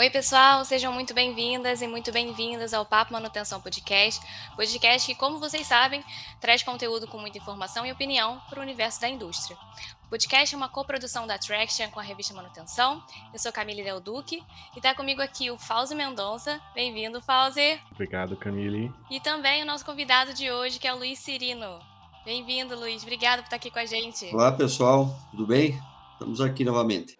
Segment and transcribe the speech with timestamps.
[0.00, 4.18] Oi, pessoal, sejam muito bem-vindas e muito bem-vindas ao Papo Manutenção Podcast.
[4.56, 6.02] Podcast que, como vocês sabem,
[6.40, 9.58] traz conteúdo com muita informação e opinião para o universo da indústria.
[10.06, 13.02] O podcast é uma coprodução da Traction com a revista Manutenção.
[13.30, 14.42] Eu sou Camille Del Duque
[14.74, 16.58] e está comigo aqui o Fauzi Mendonça.
[16.74, 17.78] Bem-vindo, Fauzi.
[17.92, 18.90] Obrigado, Camille.
[19.10, 21.78] E também o nosso convidado de hoje, que é o Luiz Cirino.
[22.24, 23.02] Bem-vindo, Luiz.
[23.02, 24.34] Obrigado por estar aqui com a gente.
[24.34, 25.14] Olá, pessoal.
[25.30, 25.78] Tudo bem?
[26.14, 27.18] Estamos aqui novamente.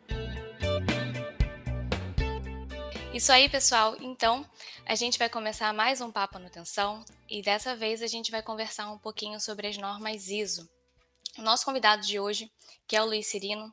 [3.20, 3.98] Isso aí, pessoal.
[4.00, 4.48] Então,
[4.86, 8.90] a gente vai começar mais um Papo Manutenção e dessa vez a gente vai conversar
[8.90, 10.66] um pouquinho sobre as normas ISO.
[11.36, 12.50] O nosso convidado de hoje,
[12.88, 13.70] que é o Luiz Cirino,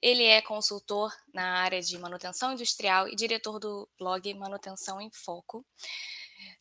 [0.00, 5.66] ele é consultor na área de manutenção industrial e diretor do blog Manutenção em Foco.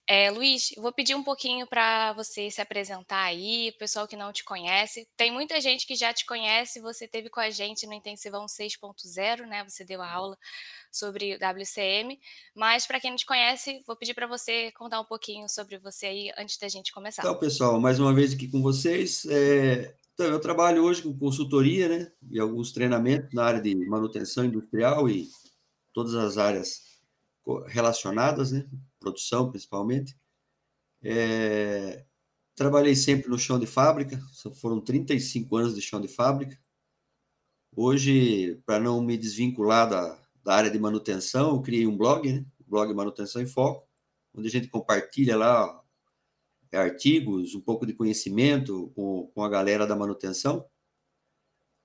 [0.08, 4.44] É, Luiz, vou pedir um pouquinho para você se apresentar aí, pessoal que não te
[4.44, 5.08] conhece.
[5.18, 9.48] Tem muita gente que já te conhece, você teve com a gente no Intensivão 6.0,
[9.48, 9.64] né?
[9.68, 10.38] Você deu a aula
[10.92, 12.20] sobre WCM,
[12.54, 16.06] mas para quem não te conhece, vou pedir para você contar um pouquinho sobre você
[16.06, 17.24] aí antes da gente começar.
[17.24, 19.26] Então, pessoal, mais uma vez aqui com vocês.
[19.26, 19.96] É...
[20.14, 22.12] Então, eu trabalho hoje com consultoria, né?
[22.32, 25.28] E alguns treinamentos na área de manutenção industrial e
[25.92, 26.95] todas as áreas
[27.68, 28.68] relacionadas, né?
[29.00, 30.18] produção principalmente.
[31.02, 32.06] É,
[32.56, 34.20] trabalhei sempre no chão de fábrica,
[34.56, 36.60] foram 35 anos de chão de fábrica.
[37.76, 42.46] Hoje, para não me desvincular da, da área de manutenção, eu criei um blog, né?
[42.68, 43.88] blog Manutenção em Foco,
[44.34, 45.84] onde a gente compartilha lá
[46.74, 50.68] artigos, um pouco de conhecimento com, com a galera da manutenção.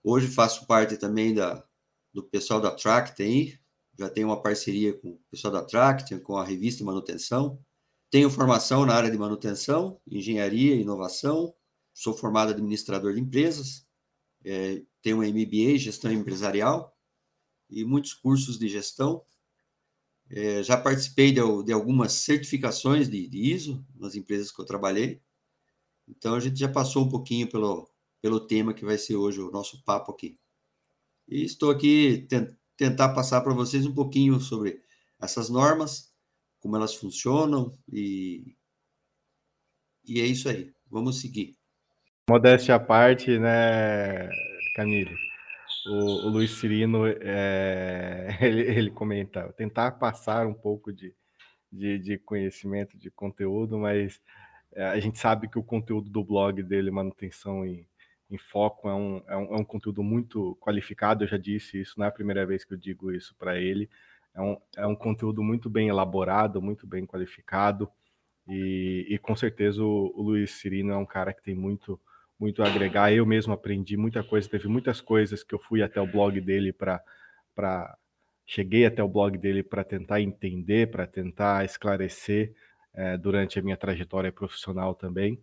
[0.03, 1.65] Hoje faço parte também da,
[2.13, 3.60] do pessoal da Tract aí,
[4.01, 7.63] já tenho uma parceria com o pessoal da Tract, com a revista de manutenção.
[8.11, 11.55] Tenho formação na área de manutenção, engenharia e inovação.
[11.93, 13.87] Sou formado administrador de empresas.
[14.43, 16.97] É, tenho um MBA, gestão empresarial,
[17.69, 19.23] e muitos cursos de gestão.
[20.31, 25.21] É, já participei de, de algumas certificações de, de, ISO nas empresas que eu trabalhei.
[26.09, 27.87] Então, a gente já passou um pouquinho pelo,
[28.23, 30.39] pelo tema que vai ser hoje o nosso papo aqui.
[31.29, 34.79] E estou aqui tentando tentar passar para vocês um pouquinho sobre
[35.21, 36.11] essas normas,
[36.61, 38.57] como elas funcionam e,
[40.03, 40.73] e é isso aí.
[40.91, 41.59] Vamos seguir.
[42.31, 44.31] Modéstia à parte, né,
[44.75, 45.15] Camille?
[45.89, 51.15] O, o Luiz Cirino, é, ele, ele comenta, tentar passar um pouco de,
[51.71, 54.19] de, de conhecimento, de conteúdo, mas
[54.73, 57.87] é, a gente sabe que o conteúdo do blog dele, Manutenção em,
[58.31, 61.99] em foco, é um, é, um, é um conteúdo muito qualificado, eu já disse isso,
[61.99, 63.91] não é a primeira vez que eu digo isso para ele.
[64.33, 67.91] É um, é um conteúdo muito bem elaborado, muito bem qualificado,
[68.47, 72.01] e, e com certeza o, o Luiz Cirino é um cara que tem muito,
[72.39, 73.13] muito a agregar.
[73.13, 76.73] Eu mesmo aprendi muita coisa, teve muitas coisas que eu fui até o blog dele
[76.73, 77.03] para.
[78.47, 82.53] Cheguei até o blog dele para tentar entender, para tentar esclarecer
[82.93, 85.41] é, durante a minha trajetória profissional também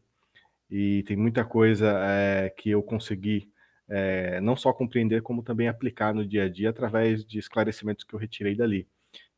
[0.69, 3.49] e tem muita coisa é, que eu consegui
[3.87, 8.13] é, não só compreender, como também aplicar no dia a dia através de esclarecimentos que
[8.13, 8.87] eu retirei dali.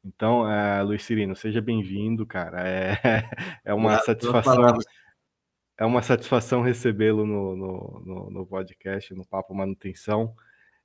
[0.04, 2.68] Então, é, Luiz Cirino, seja bem-vindo, cara.
[2.68, 2.94] É,
[3.64, 4.80] é uma satisfação.
[5.78, 10.36] É uma satisfação recebê-lo no, no, no, no, podcast, no Papo Manutenção.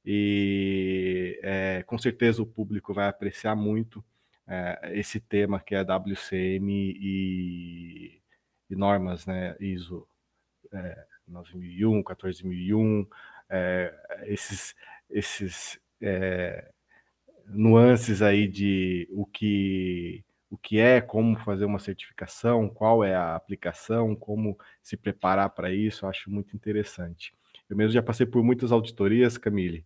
[0.05, 4.05] E é, com certeza o público vai apreciar muito
[4.93, 8.21] esse tema que é WCM e,
[8.69, 10.07] e normas, né, ISO
[10.75, 13.07] é, 9001, 14001,
[13.49, 13.95] é,
[14.27, 14.75] esses,
[15.11, 16.71] esses é,
[17.47, 23.35] nuances aí de o que, o que é, como fazer uma certificação, qual é a
[23.35, 27.35] aplicação, como se preparar para isso, acho muito interessante.
[27.69, 29.85] Eu mesmo já passei por muitas auditorias, Camille,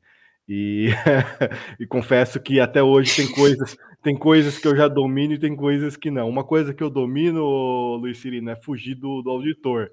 [0.48, 0.88] e,
[1.78, 5.54] e, confesso que até hoje tem coisas, tem coisas que eu já domino e tem
[5.54, 6.26] coisas que não.
[6.28, 9.90] Uma coisa que eu domino, Luiz Cirino, é fugir do, do auditor.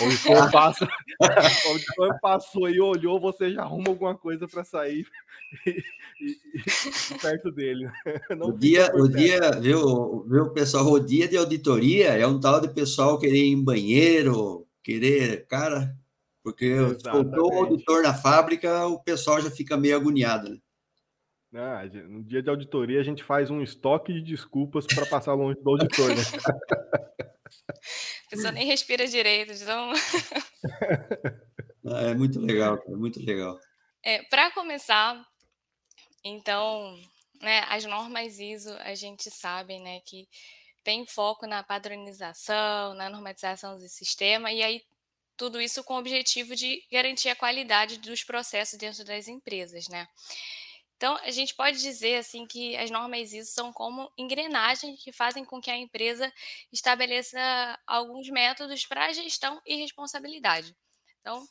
[0.00, 0.88] O auditor, passa,
[1.66, 5.06] o auditor passou e olhou, você já arruma alguma coisa para sair
[5.66, 5.70] e,
[6.20, 7.88] e, e, perto dele.
[8.36, 12.40] Não o dia, o dia viu, viu, o pessoal, o dia de auditoria é um
[12.40, 15.96] tal de pessoal querer ir em banheiro, querer, cara,
[16.42, 20.58] porque faltou o auditor na fábrica, o pessoal já fica meio agoniado, né?
[21.52, 25.60] Não, no dia de auditoria a gente faz um estoque de desculpas para passar longe
[25.60, 26.22] do auditor, né?
[28.26, 29.92] A pessoa nem respira direito, então.
[31.88, 33.56] Ah, é muito legal, é muito legal.
[34.02, 35.24] É, Para começar,
[36.24, 36.98] então,
[37.40, 40.28] né, as normas ISO, a gente sabe, né, que
[40.82, 44.82] tem foco na padronização, na normatização do sistema, e aí
[45.36, 50.08] tudo isso com o objetivo de garantir a qualidade dos processos dentro das empresas, né?
[50.96, 55.44] Então, a gente pode dizer assim que as normas ISO são como engrenagens que fazem
[55.44, 56.32] com que a empresa
[56.72, 57.38] estabeleça
[57.86, 60.74] alguns métodos para gestão e responsabilidade.
[61.20, 61.46] Então,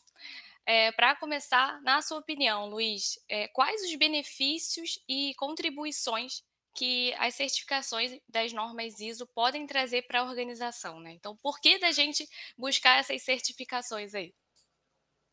[0.65, 6.43] é, para começar, na sua opinião, Luiz, é, quais os benefícios e contribuições
[6.73, 11.11] que as certificações das normas ISO podem trazer para a organização, né?
[11.11, 12.27] Então, por que da gente
[12.57, 14.33] buscar essas certificações aí?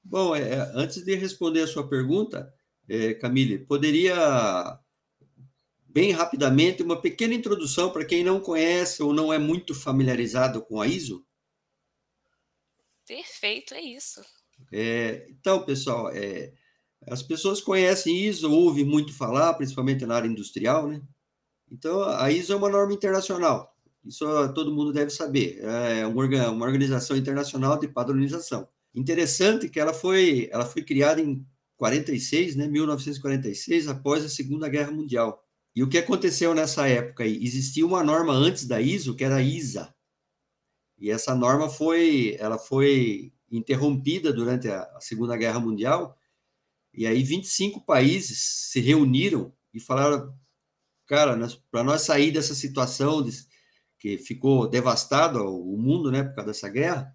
[0.05, 2.53] Bom, é, antes de responder a sua pergunta,
[2.93, 4.79] é, Camille, poderia
[5.89, 10.79] bem rapidamente uma pequena introdução para quem não conhece ou não é muito familiarizado com
[10.79, 11.25] a ISO?
[13.07, 14.21] Perfeito, é isso.
[14.71, 16.53] É, então, pessoal, é,
[17.09, 21.03] as pessoas conhecem ISO, ouvem muito falar, principalmente na área industrial, né?
[21.71, 23.75] Então, a ISO é uma norma internacional.
[24.05, 25.61] Isso todo mundo deve saber.
[25.65, 28.69] É uma, organização internacional de padronização.
[28.95, 34.91] Interessante que ela foi, ela foi criada em 46, né, 1946, após a Segunda Guerra
[34.91, 35.43] Mundial.
[35.75, 37.43] E o que aconteceu nessa época aí?
[37.43, 39.95] Existia uma norma antes da ISO, que era a ISA.
[40.99, 46.17] E essa norma foi, ela foi interrompida durante a Segunda Guerra Mundial,
[46.95, 50.35] e aí 25 países se reuniram e falaram,
[51.07, 51.39] cara,
[51.71, 53.33] para nós sair dessa situação de,
[53.99, 57.15] que ficou devastado o mundo, né, por causa dessa guerra,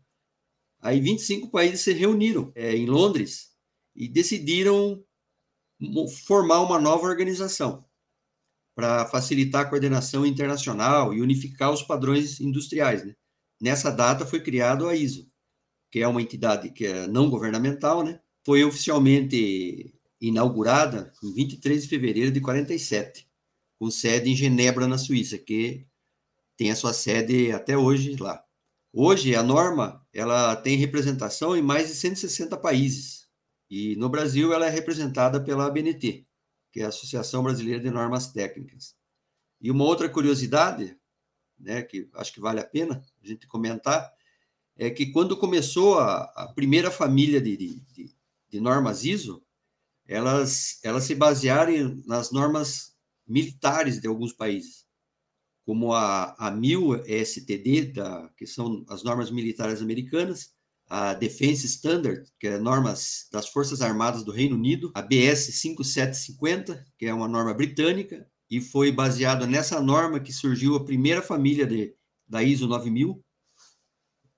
[0.79, 3.56] aí 25 países se reuniram é, em Londres
[3.97, 5.03] e decidiram
[6.25, 7.83] formar uma nova organização
[8.75, 13.03] para facilitar a coordenação internacional e unificar os padrões industriais.
[13.03, 13.15] Né?
[13.59, 15.27] Nessa data foi criado a ISO,
[15.91, 18.19] que é uma entidade que é não governamental, né?
[18.45, 23.27] Foi oficialmente inaugurada em 23 de fevereiro de 47,
[23.79, 25.87] com sede em Genebra, na Suíça, que
[26.55, 28.43] tem a sua sede até hoje lá.
[28.93, 33.16] Hoje a norma, ela tem representação em mais de 160 países.
[33.69, 36.25] E no Brasil ela é representada pela ABNT,
[36.71, 38.95] que é a Associação Brasileira de Normas Técnicas.
[39.59, 40.97] E uma outra curiosidade,
[41.59, 44.11] né, que acho que vale a pena a gente comentar,
[44.77, 48.15] é que quando começou a, a primeira família de, de,
[48.49, 49.43] de, normas ISO,
[50.05, 52.95] elas, elas se basearam nas normas
[53.27, 54.85] militares de alguns países,
[55.65, 60.55] como a, a 1000 STD, da, que são as normas militares americanas,
[60.89, 66.85] a Defense Standard, que é normas das Forças Armadas do Reino Unido, a BS 5750,
[66.97, 71.67] que é uma norma britânica, e foi baseado nessa norma que surgiu a primeira família
[71.67, 71.93] de,
[72.27, 73.21] da ISO 9000,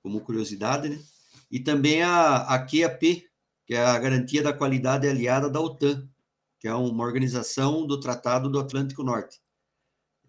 [0.02, 1.00] como curiosidade, né?
[1.52, 3.26] E também a, a QAP,
[3.66, 6.10] que é a Garantia da Qualidade Aliada da OTAN,
[6.60, 9.40] que é uma organização do Tratado do Atlântico Norte.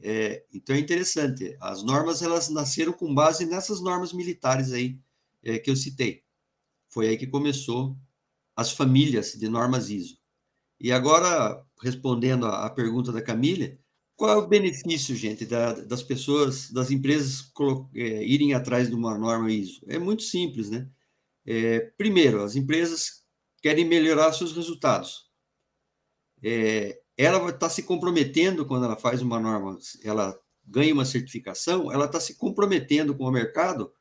[0.03, 4.99] É, então é interessante, as normas elas nasceram com base nessas normas militares aí
[5.43, 6.23] é, que eu citei.
[6.89, 7.97] Foi aí que começou
[8.57, 10.19] as famílias de normas ISO.
[10.79, 13.71] E agora, respondendo à pergunta da Camila,
[14.17, 17.51] qual é o benefício, gente, da, das pessoas, das empresas
[17.95, 19.81] é, irem atrás de uma norma ISO?
[19.89, 20.89] É muito simples, né?
[21.47, 23.25] É, primeiro, as empresas
[23.63, 25.31] querem melhorar seus resultados.
[26.43, 31.05] É, ela vai estar tá se comprometendo quando ela faz uma norma, ela ganha uma
[31.05, 33.93] certificação, ela está se comprometendo com o mercado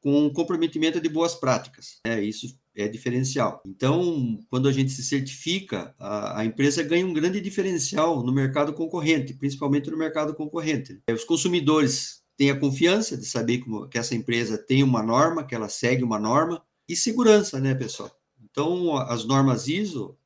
[0.00, 1.98] com comprometimento de boas práticas.
[2.06, 3.62] É, isso é diferencial.
[3.66, 8.72] Então, quando a gente se certifica, a, a, empresa ganha um grande diferencial no mercado
[8.72, 11.00] concorrente, principalmente no mercado concorrente.
[11.12, 15.54] Os consumidores têm a confiança de saber como, que essa empresa tem uma norma, que
[15.54, 18.10] ela segue uma norma, e segurança, né, pessoal?
[18.42, 20.16] Então, as normas ISO,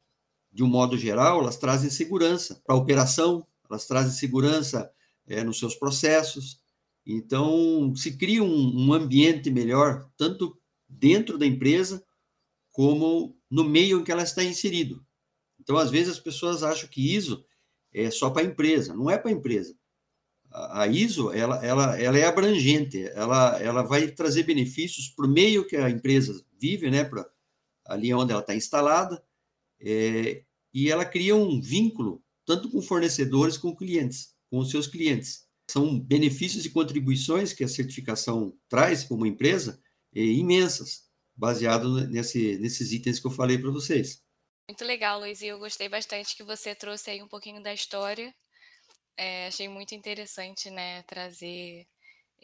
[0.52, 4.90] de um modo geral, elas trazem segurança para a operação, elas trazem segurança
[5.26, 6.60] é, nos seus processos.
[7.06, 10.58] Então, se cria um, um ambiente melhor, tanto
[10.88, 12.04] dentro da empresa,
[12.70, 15.04] como no meio em que ela está inserido.
[15.60, 17.44] Então, às vezes, as pessoas acham que ISO
[17.92, 18.94] é só para a empresa.
[18.94, 19.76] Não é para a empresa.
[20.50, 25.66] A ISO, ela, ela, ela é abrangente, ela, ela vai trazer benefícios para o meio
[25.66, 27.28] que a empresa vive, né, para
[27.84, 29.22] ali onde ela está instalada,
[29.80, 34.86] é, e ela cria um vínculo tanto com fornecedores como com clientes, com os seus
[34.86, 35.43] clientes.
[35.70, 39.80] São benefícios e contribuições que a certificação traz como empresa
[40.14, 41.04] é, imensas
[41.36, 44.22] baseado nesse, nesses itens que eu falei para vocês.
[44.68, 48.34] Muito legal, Luiz, e eu gostei bastante que você trouxe aí um pouquinho da história.
[49.16, 51.86] É, achei muito interessante, né, trazer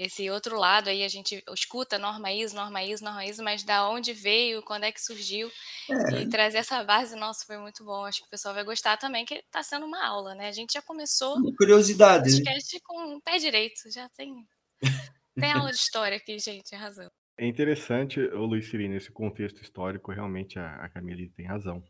[0.02, 3.86] esse outro lado aí, a gente escuta norma ISO, norma ISO, norma ISO, mas da
[3.86, 5.50] onde veio, quando é que surgiu,
[5.90, 6.22] é.
[6.22, 9.26] e trazer essa base, nossa, foi muito bom, acho que o pessoal vai gostar também,
[9.26, 11.36] que está sendo uma aula, né, a gente já começou...
[11.36, 12.52] Uma curiosidade, né?
[12.82, 14.34] com o pé direito, já tem,
[15.38, 17.10] tem aula de história aqui, gente, razão.
[17.38, 21.84] É interessante, o Luiz Siri, nesse contexto histórico, realmente a, a Camille tem razão.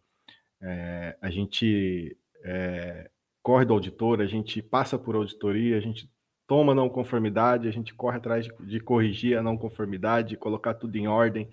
[0.61, 3.09] É, a gente é,
[3.41, 6.11] corre do auditor, a gente passa por auditoria, a gente
[6.51, 10.97] toma não conformidade, a gente corre atrás de, de corrigir a não conformidade, colocar tudo
[10.97, 11.49] em ordem.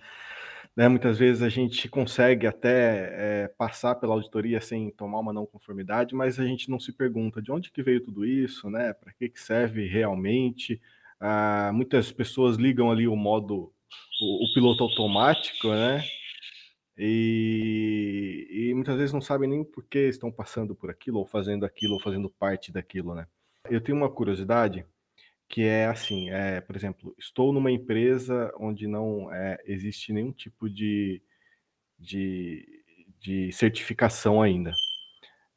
[0.75, 0.88] Né?
[0.88, 6.16] Muitas vezes a gente consegue até é, passar pela auditoria sem tomar uma não conformidade,
[6.16, 8.92] mas a gente não se pergunta de onde que veio tudo isso, né?
[8.92, 10.82] Para que, que serve realmente?
[11.20, 13.72] Ah, muitas pessoas ligam ali o modo,
[14.20, 16.04] o, o piloto automático, né?
[16.98, 21.68] E, e, muitas vezes não sabem nem por que estão passando por aquilo, ou fazendo
[21.68, 23.27] aquilo, ou fazendo parte daquilo, né?
[23.69, 24.86] Eu tenho uma curiosidade
[25.50, 30.69] que é assim, é, por exemplo, estou numa empresa onde não é, existe nenhum tipo
[30.69, 31.21] de,
[31.97, 32.65] de,
[33.19, 34.74] de certificação ainda.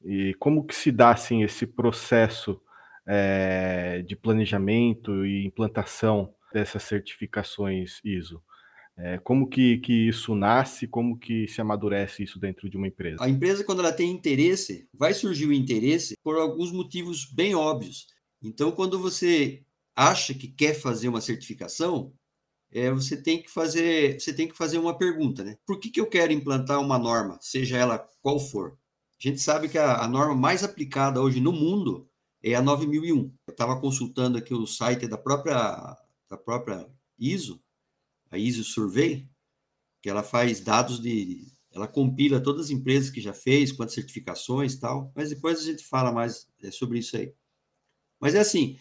[0.05, 2.61] E como que se dá assim esse processo
[3.07, 8.43] é, de planejamento e implantação dessas certificações ISO?
[8.97, 13.17] É, como que, que isso nasce, como que se amadurece isso dentro de uma empresa?
[13.21, 18.07] A empresa, quando ela tem interesse, vai surgir o interesse por alguns motivos bem óbvios.
[18.43, 19.63] Então, quando você
[19.97, 22.13] acha que quer fazer uma certificação,
[22.73, 25.57] é, você tem que fazer, você tem que fazer uma pergunta, né?
[25.67, 28.79] Por que, que eu quero implantar uma norma, seja ela qual for?
[29.19, 32.09] A gente sabe que a, a norma mais aplicada hoje no mundo
[32.43, 33.19] é a 9001.
[33.47, 35.97] Eu estava consultando aqui o site da própria,
[36.29, 36.87] da própria
[37.19, 37.61] ISO,
[38.31, 39.29] a ISO Survey,
[40.03, 41.47] que ela faz dados de.
[41.73, 45.63] Ela compila todas as empresas que já fez, quantas certificações e tal, mas depois a
[45.63, 47.33] gente fala mais é, sobre isso aí.
[48.21, 48.79] Mas é assim,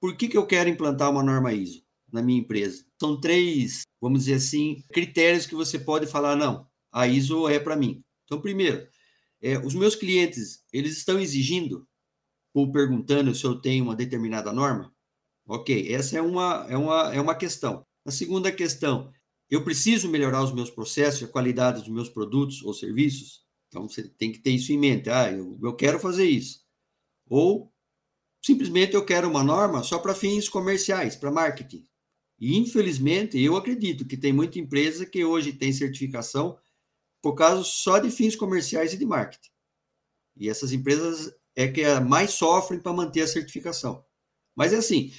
[0.00, 2.84] por que, que eu quero implantar uma norma ISO na minha empresa?
[2.98, 7.76] São três, vamos dizer assim, critérios que você pode falar, não, a ISO é para
[7.76, 8.02] mim.
[8.24, 8.88] Então, primeiro,
[9.42, 11.86] é, os meus clientes, eles estão exigindo
[12.54, 14.92] ou perguntando se eu tenho uma determinada norma?
[15.46, 17.84] Ok, essa é uma, é uma, é uma questão.
[18.04, 19.12] A segunda questão,
[19.48, 23.42] eu preciso melhorar os meus processos, a qualidade dos meus produtos ou serviços?
[23.68, 25.08] Então, você tem que ter isso em mente.
[25.08, 26.60] Ah, eu, eu quero fazer isso.
[27.28, 27.72] Ou,
[28.44, 31.86] simplesmente, eu quero uma norma só para fins comerciais, para marketing.
[32.38, 36.58] E, infelizmente, eu acredito que tem muita empresa que hoje tem certificação
[37.22, 39.50] por causa só de fins comerciais e de marketing.
[40.36, 44.04] E essas empresas é que mais sofrem para manter a certificação.
[44.56, 45.12] Mas é assim,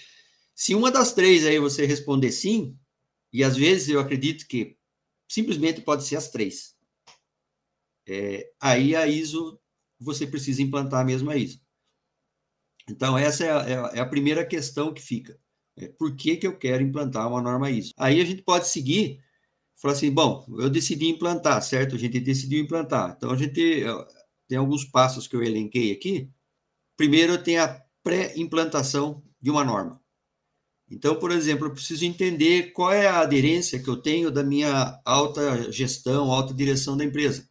[0.55, 2.77] se uma das três aí você responder sim,
[3.31, 4.77] e às vezes eu acredito que
[5.27, 6.75] simplesmente pode ser as três,
[8.07, 9.59] é, aí a ISO,
[9.99, 11.59] você precisa implantar a mesma ISO.
[12.89, 15.39] Então, essa é a, é a, é a primeira questão que fica.
[15.77, 17.93] É, por que, que eu quero implantar uma norma ISO?
[17.97, 19.23] Aí a gente pode seguir,
[19.75, 21.95] falar assim, bom, eu decidi implantar, certo?
[21.95, 23.15] A gente decidiu implantar.
[23.17, 23.83] Então, a gente
[24.47, 26.29] tem alguns passos que eu elenquei aqui.
[26.97, 30.02] Primeiro, tem a pré-implantação de uma norma.
[30.93, 35.01] Então, por exemplo, eu preciso entender qual é a aderência que eu tenho da minha
[35.03, 37.49] alta gestão, alta direção da empresa.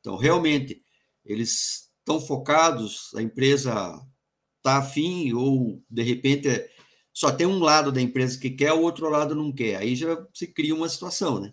[0.00, 0.82] Então, realmente,
[1.24, 3.72] eles estão focados, a empresa
[4.56, 6.48] está afim, ou de repente
[7.12, 9.76] só tem um lado da empresa que quer, o outro lado não quer.
[9.76, 11.52] Aí já se cria uma situação, né?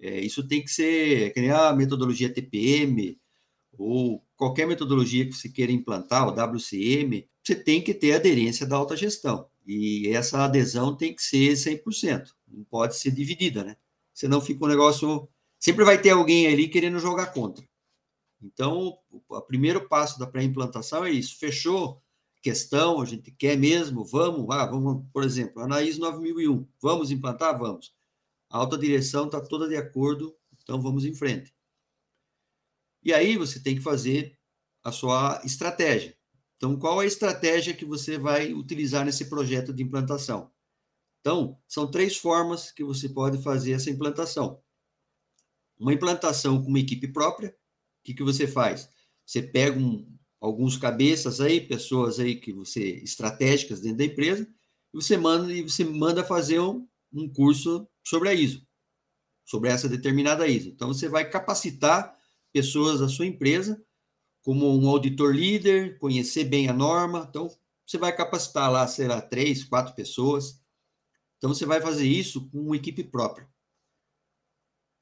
[0.00, 3.18] É, isso tem que ser, que nem a metodologia TPM,
[3.78, 8.76] ou qualquer metodologia que você queira implantar, o WCM, você tem que ter aderência da
[8.76, 9.48] alta gestão.
[9.66, 13.76] E essa adesão tem que ser 100%, não pode ser dividida, né?
[14.14, 15.28] Senão fica um negócio.
[15.58, 17.66] Sempre vai ter alguém ali querendo jogar contra.
[18.40, 21.38] Então, o primeiro passo da pré-implantação é isso.
[21.38, 22.02] Fechou
[22.42, 27.58] questão, a gente quer mesmo, vamos, ah, vamos, por exemplo, a NAIS 9001, vamos implantar?
[27.58, 27.92] Vamos.
[28.48, 30.32] A alta direção está toda de acordo,
[30.62, 31.52] então vamos em frente.
[33.02, 34.38] E aí você tem que fazer
[34.82, 36.15] a sua estratégia.
[36.56, 40.50] Então, qual a estratégia que você vai utilizar nesse projeto de implantação?
[41.20, 44.62] Então, são três formas que você pode fazer essa implantação.
[45.78, 47.52] Uma implantação com uma equipe própria, o
[48.04, 48.88] que, que você faz?
[49.24, 50.06] Você pega um,
[50.40, 54.48] alguns cabeças aí, pessoas aí que você estratégicas dentro da empresa,
[54.94, 58.66] e você manda e você manda fazer um, um curso sobre a ISO,
[59.44, 60.70] sobre essa determinada ISO.
[60.70, 62.16] Então você vai capacitar
[62.52, 63.84] pessoas da sua empresa
[64.46, 67.26] como um auditor líder, conhecer bem a norma.
[67.28, 67.50] Então,
[67.84, 70.62] você vai capacitar lá, sei lá, três, quatro pessoas.
[71.36, 73.48] Então, você vai fazer isso com uma equipe própria.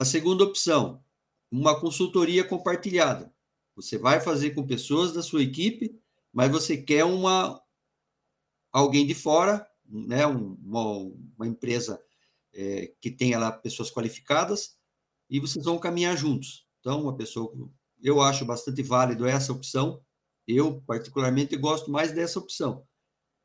[0.01, 1.05] A segunda opção,
[1.51, 3.31] uma consultoria compartilhada.
[3.77, 6.01] Você vai fazer com pessoas da sua equipe,
[6.33, 7.63] mas você quer uma
[8.73, 12.03] alguém de fora, né, uma, uma empresa
[12.55, 14.79] é, que tenha lá pessoas qualificadas,
[15.29, 16.67] e vocês vão caminhar juntos.
[16.81, 17.53] Então, uma pessoa
[18.05, 20.01] eu acho bastante válido essa opção.
[20.47, 22.87] Eu, particularmente, gosto mais dessa opção.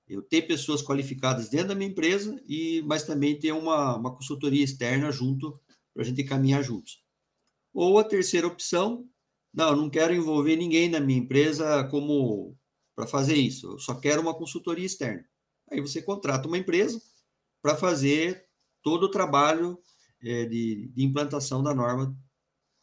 [0.06, 4.63] Eu ter pessoas qualificadas dentro da minha empresa, e mas também ter uma, uma consultoria
[4.63, 5.58] externa junto,
[5.94, 7.01] para a gente caminhar juntos.
[7.74, 9.08] Ou a terceira opção,
[9.54, 12.58] não, não quero envolver ninguém na minha empresa como
[12.96, 13.68] para fazer isso.
[13.68, 15.25] Eu só quero uma consultoria externa.
[15.72, 17.01] Aí você contrata uma empresa
[17.62, 18.46] para fazer
[18.84, 19.82] todo o trabalho
[20.22, 22.13] é, de, de, implantação da norma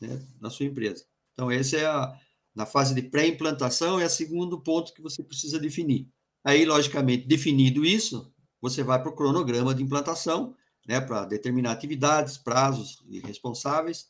[0.00, 1.04] né, na sua empresa.
[1.36, 2.18] Então, esse é a,
[2.54, 6.08] na fase de pré-implantação, é o segundo ponto que você precisa definir.
[6.42, 10.56] Aí, logicamente, definido isso, você vai para o cronograma de implantação,
[10.88, 14.08] né, para determinar atividades, prazos e responsáveis.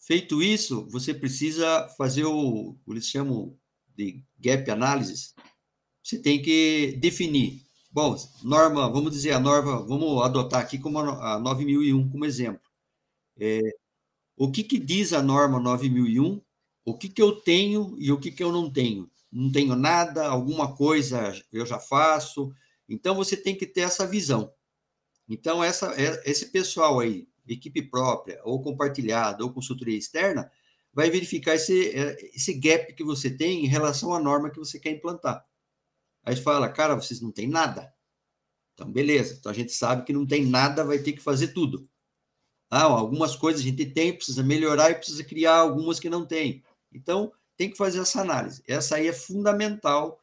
[0.00, 3.56] Feito isso, você precisa fazer o, o eles chamam
[3.96, 5.34] de gap analysis.
[6.02, 7.62] Você tem que definir.
[7.92, 12.62] Bom, norma, vamos dizer a norma, vamos adotar aqui como a 9001 como exemplo.
[13.38, 13.60] É,
[14.40, 16.40] o que, que diz a norma 9001?
[16.82, 19.10] O que, que eu tenho e o que, que eu não tenho?
[19.30, 22.50] Não tenho nada, alguma coisa eu já faço.
[22.88, 24.50] Então, você tem que ter essa visão.
[25.28, 30.50] Então, essa, é, esse pessoal aí, equipe própria, ou compartilhada, ou consultoria externa,
[30.90, 34.80] vai verificar esse, é, esse gap que você tem em relação à norma que você
[34.80, 35.44] quer implantar.
[36.24, 37.92] Aí fala, cara, vocês não têm nada.
[38.72, 39.36] Então, beleza.
[39.38, 41.86] Então, a gente sabe que não tem nada, vai ter que fazer tudo.
[42.70, 46.62] Ah, algumas coisas a gente tem, precisa melhorar e precisa criar algumas que não tem.
[46.92, 48.62] Então, tem que fazer essa análise.
[48.66, 50.22] Essa aí é fundamental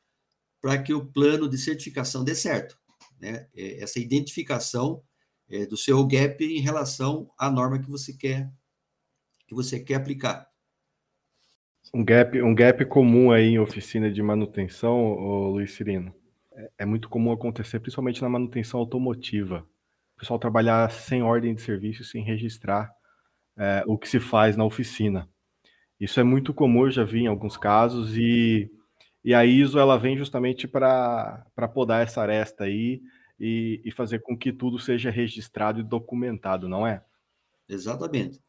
[0.62, 2.78] para que o plano de certificação dê certo
[3.20, 3.48] né?
[3.56, 5.02] É, essa identificação
[5.50, 8.50] é, do seu gap em relação à norma que você quer
[9.48, 10.46] que você quer aplicar.
[11.94, 15.14] Um gap, um gap comum aí em oficina de manutenção,
[15.52, 16.14] Luiz Cirino,
[16.52, 19.66] é, é muito comum acontecer, principalmente na manutenção automotiva.
[20.18, 22.92] O pessoal trabalhar sem ordem de serviço, sem registrar
[23.56, 25.30] é, o que se faz na oficina.
[26.00, 28.70] Isso é muito comum, eu já vi em alguns casos, e
[29.28, 31.44] e a ISO ela vem justamente para
[31.74, 33.02] podar essa aresta aí
[33.38, 37.04] e, e fazer com que tudo seja registrado e documentado, não é?
[37.68, 38.40] Exatamente.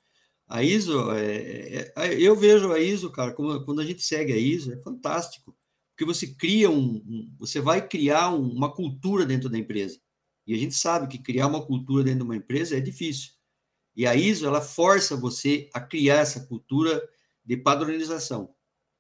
[0.47, 4.33] A ISO, é, é, é, eu vejo a ISO, cara, como, quando a gente segue
[4.33, 5.53] a ISO, é fantástico,
[5.91, 9.99] porque você cria um, um você vai criar um, uma cultura dentro da empresa.
[10.49, 13.33] E a gente sabe que criar uma cultura dentro de uma empresa é difícil.
[13.95, 17.07] E a ISO, ela força você a criar essa cultura
[17.45, 18.55] de padronização.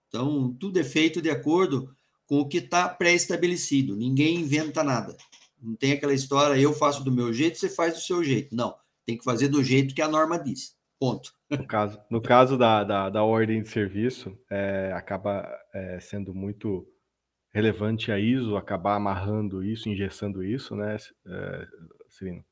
[0.08, 1.90] Então, tudo é feito de acordo
[2.26, 3.96] com o que está pré-estabelecido.
[3.96, 5.16] Ninguém inventa nada.
[5.58, 8.54] Não tem aquela história, eu faço do meu jeito, você faz do seu jeito.
[8.54, 10.76] Não, tem que fazer do jeito que a norma diz.
[11.00, 11.32] Ponto.
[11.48, 16.87] No caso, no caso da, da, da ordem de serviço, é, acaba é, sendo muito
[17.59, 21.66] relevante a ISO acabar amarrando isso, engessando isso, né, é,
[22.09, 22.44] Cirino?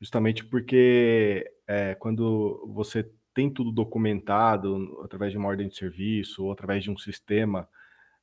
[0.00, 6.52] Justamente porque é, quando você tem tudo documentado através de uma ordem de serviço ou
[6.52, 7.68] através de um sistema.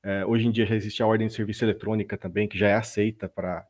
[0.04, 2.76] É, hoje em dia já existe a ordem de serviço eletrônica também, que já é
[2.76, 3.66] aceita para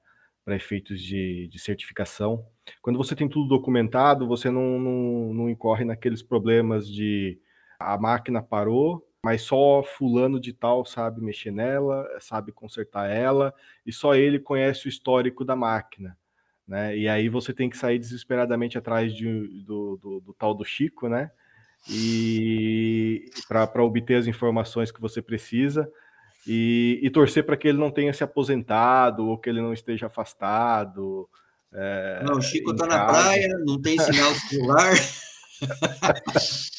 [0.48, 2.46] efeitos de, de, certificação.
[2.82, 7.40] Quando você tem tudo documentado, você não, não, não incorre naqueles problemas de
[7.80, 13.54] a máquina parou, mas só fulano de tal sabe mexer nela, sabe consertar ela,
[13.86, 16.18] e só ele conhece o histórico da máquina.
[16.68, 16.98] Né?
[16.98, 21.10] E aí você tem que sair desesperadamente atrás de, do, do, do tal do Chico,
[21.10, 21.32] né?
[21.90, 25.90] E para obter as informações que você precisa
[26.46, 30.08] e, e torcer para que ele não tenha se aposentado ou que ele não esteja
[30.08, 31.28] afastado.
[31.74, 34.94] É, não, o Chico está na praia, não tem sinal celular.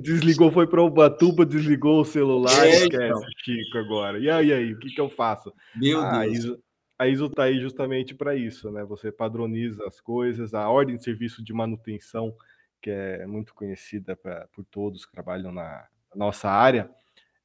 [0.00, 3.26] Desligou, foi para Ubatuba, desligou o celular, é, esquece.
[3.44, 4.18] Chico, agora.
[4.18, 5.52] E aí, aí, o que, que eu faço?
[5.74, 6.38] Meu ah, Deus.
[6.38, 6.62] Isso,
[6.98, 8.84] a ISO está aí justamente para isso, né?
[8.84, 12.34] Você padroniza as coisas, a ordem de serviço de manutenção,
[12.80, 16.90] que é muito conhecida pra, por todos que trabalham na nossa área,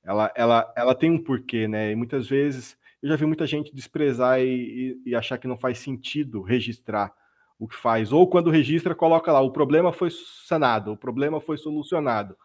[0.03, 1.91] ela, ela, ela tem um porquê, né?
[1.91, 5.57] E muitas vezes eu já vi muita gente desprezar e, e, e achar que não
[5.57, 7.13] faz sentido registrar
[7.59, 11.57] o que faz, ou quando registra, coloca lá, o problema foi sanado, o problema foi
[11.57, 12.37] solucionado.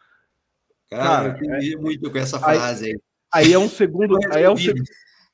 [0.88, 3.00] Cara, Cara eu entendi é, muito com essa frase aí.
[3.32, 4.18] Aí, é um segundo.
[4.30, 4.54] Aí é, um,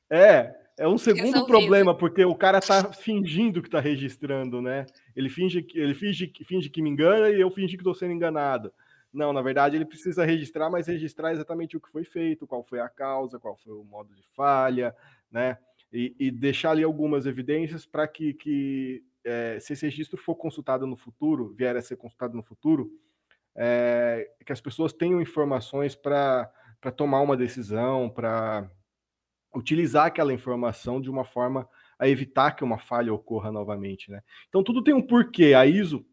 [0.09, 4.85] é, é um segundo problema, porque o cara tá fingindo que tá registrando, né?
[5.15, 8.13] Ele finge que ele finge, finge que me engana e eu finge que estou sendo
[8.13, 8.71] enganado.
[9.11, 12.79] Não, na verdade ele precisa registrar, mas registrar exatamente o que foi feito, qual foi
[12.79, 14.95] a causa, qual foi o modo de falha,
[15.31, 15.57] né?
[15.91, 20.87] E, e deixar ali algumas evidências para que, que é, se esse registro for consultado
[20.87, 22.91] no futuro, vier a ser consultado no futuro,
[23.55, 26.51] é, que as pessoas tenham informações para
[26.95, 28.69] tomar uma decisão, para
[29.53, 34.21] utilizar aquela informação de uma forma a evitar que uma falha ocorra novamente, né?
[34.47, 35.53] Então tudo tem um porquê.
[35.53, 36.05] A ISO,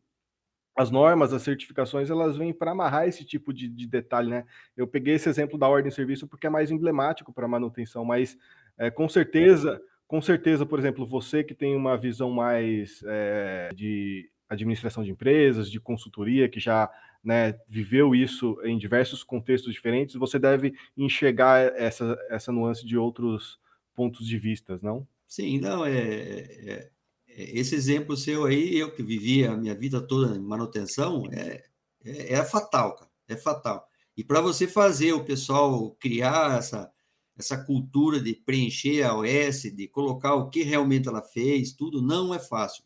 [0.77, 4.45] as normas, as certificações, elas vêm para amarrar esse tipo de, de, detalhe, né?
[4.77, 8.37] Eu peguei esse exemplo da ordem de serviço porque é mais emblemático para manutenção, mas
[8.77, 14.31] é, com certeza, com certeza, por exemplo, você que tem uma visão mais é, de
[14.49, 16.91] administração de empresas, de consultoria, que já
[17.23, 23.59] né, viveu isso em diversos contextos diferentes, você deve enxergar essa, essa nuance de outros
[23.95, 25.07] pontos de vistas, não?
[25.27, 26.91] Sim, não, é, é,
[27.29, 31.65] é, esse exemplo seu aí, eu que vivi a minha vida toda em manutenção, é,
[32.05, 33.89] é, é fatal, cara, é fatal.
[34.17, 36.93] E para você fazer o pessoal criar essa,
[37.37, 42.35] essa cultura de preencher a OS, de colocar o que realmente ela fez, tudo, não
[42.35, 42.83] é fácil.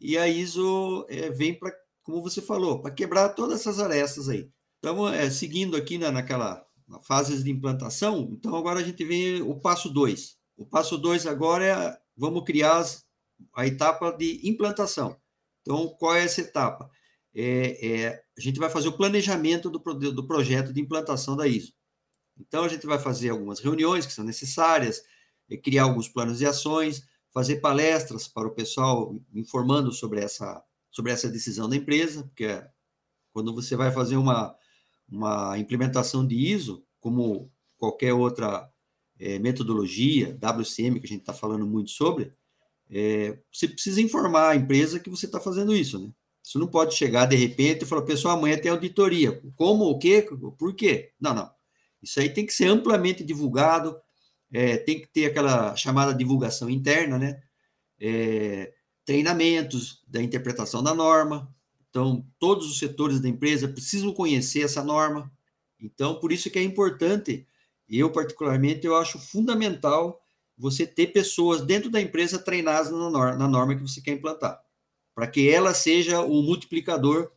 [0.00, 4.48] E a ISO é, vem para, como você falou, para quebrar todas essas arestas aí.
[4.78, 9.42] Então, é, seguindo aqui na, naquela na fase de implantação, então agora a gente vem
[9.42, 10.38] o passo 2.
[10.56, 13.04] O passo 2 agora é, vamos criar as,
[13.54, 15.16] a etapa de implantação.
[15.60, 16.90] Então, qual é essa etapa?
[17.34, 21.74] É, é, a gente vai fazer o planejamento do, do projeto de implantação da ISO.
[22.38, 25.02] Então, a gente vai fazer algumas reuniões que são necessárias,
[25.50, 31.12] é, criar alguns planos de ações, fazer palestras para o pessoal informando sobre essa, sobre
[31.12, 32.68] essa decisão da empresa, porque é,
[33.32, 34.56] quando você vai fazer uma,
[35.08, 38.70] uma implementação de ISO, como qualquer outra
[39.18, 42.32] é, metodologia, WCM, que a gente está falando muito sobre,
[42.90, 46.10] é, você precisa informar a empresa que você está fazendo isso, né?
[46.42, 49.38] Você não pode chegar de repente e falar, pessoal, amanhã tem auditoria.
[49.54, 50.26] Como, o quê?
[50.58, 51.12] Por quê?
[51.20, 51.50] Não, não.
[52.02, 53.98] Isso aí tem que ser amplamente divulgado,
[54.52, 57.42] é, tem que ter aquela chamada divulgação interna, né?
[58.00, 58.72] É,
[59.04, 61.52] treinamentos da interpretação da norma.
[61.90, 65.30] Então, todos os setores da empresa precisam conhecer essa norma.
[65.80, 67.46] Então, por isso que é importante,
[67.88, 70.20] eu particularmente, eu acho fundamental
[70.56, 74.62] você ter pessoas dentro da empresa treinadas na norma, na norma que você quer implantar
[75.18, 77.32] para que ela seja o multiplicador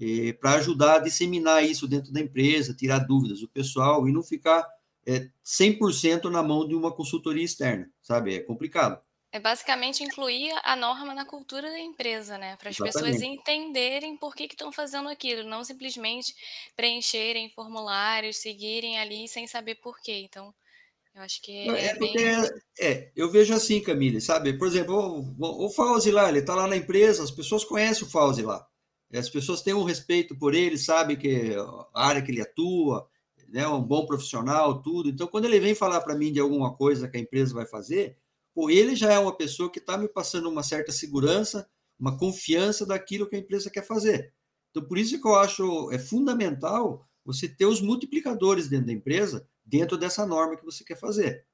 [0.00, 4.22] eh, para ajudar a disseminar isso dentro da empresa, tirar dúvidas do pessoal e não
[4.22, 4.66] ficar
[5.06, 8.34] eh, 100% na mão de uma consultoria externa, sabe?
[8.36, 9.00] É complicado.
[9.32, 12.56] É basicamente incluir a norma na cultura da empresa, né?
[12.56, 16.34] Para as pessoas entenderem por que estão fazendo aquilo, não simplesmente
[16.74, 20.26] preencherem formulários, seguirem ali sem saber por quê.
[20.28, 20.52] Então,
[21.14, 22.50] eu acho que é, é porque, bem...
[22.80, 24.58] é, eu vejo assim, Camille, sabe?
[24.58, 28.10] Por exemplo, o, o Fauzi lá, ele está lá na empresa, as pessoas conhecem o
[28.10, 28.66] Fauzi lá.
[29.12, 31.54] As pessoas têm um respeito por ele, sabe que
[31.94, 33.08] a área que ele atua,
[33.48, 35.08] né, um bom profissional, tudo.
[35.08, 38.16] Então, quando ele vem falar para mim de alguma coisa que a empresa vai fazer,
[38.54, 41.68] pô, ele já é uma pessoa que está me passando uma certa segurança,
[41.98, 44.32] uma confiança daquilo que a empresa quer fazer.
[44.70, 49.46] Então, por isso que eu acho é fundamental você ter os multiplicadores dentro da empresa
[49.64, 51.46] dentro dessa norma que você quer fazer.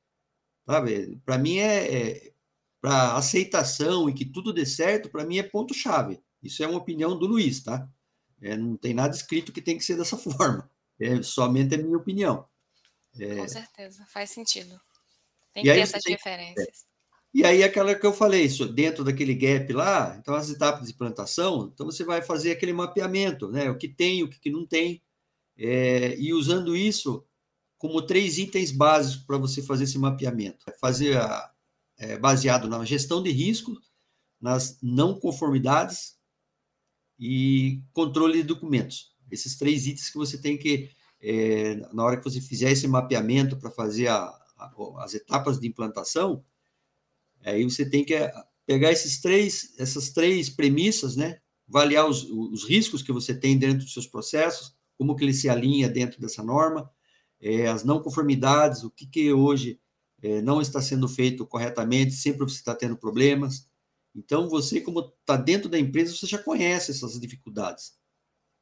[0.64, 2.32] Para mim é, é
[2.80, 6.20] para aceitação e que tudo dê certo, para mim é ponto chave.
[6.46, 7.88] Isso é uma opinião do Luiz, tá?
[8.40, 10.70] É, não tem nada escrito que tem que ser dessa forma.
[10.98, 12.46] É somente a minha opinião.
[13.18, 13.37] É...
[13.37, 14.80] Com certeza, faz sentido.
[15.52, 16.12] Tem que ter essas tem...
[16.14, 16.87] referências.
[17.35, 20.94] E aí, aquela que eu falei, isso, dentro daquele gap lá, então as etapas de
[20.94, 23.70] plantação, então você vai fazer aquele mapeamento, né?
[23.70, 25.02] O que tem, o que não tem,
[25.59, 27.26] é, e usando isso,
[27.76, 30.64] como três itens básicos para você fazer esse mapeamento.
[30.80, 31.50] Fazer a,
[31.98, 33.72] é, baseado na gestão de risco,
[34.40, 36.15] nas não conformidades
[37.18, 39.14] e controle de documentos.
[39.31, 43.57] Esses três itens que você tem que, é, na hora que você fizer esse mapeamento
[43.57, 44.18] para fazer a,
[44.57, 46.44] a, as etapas de implantação,
[47.42, 48.33] aí você tem que é,
[48.66, 51.38] pegar esses três, essas três premissas, né?
[51.68, 55.48] avaliar os, os riscos que você tem dentro dos seus processos, como que ele se
[55.48, 56.90] alinha dentro dessa norma,
[57.40, 59.79] é, as não conformidades, o que, que hoje
[60.22, 63.68] é, não está sendo feito corretamente, sempre você está tendo problemas.
[64.16, 67.92] Então, você, como está dentro da empresa, você já conhece essas dificuldades.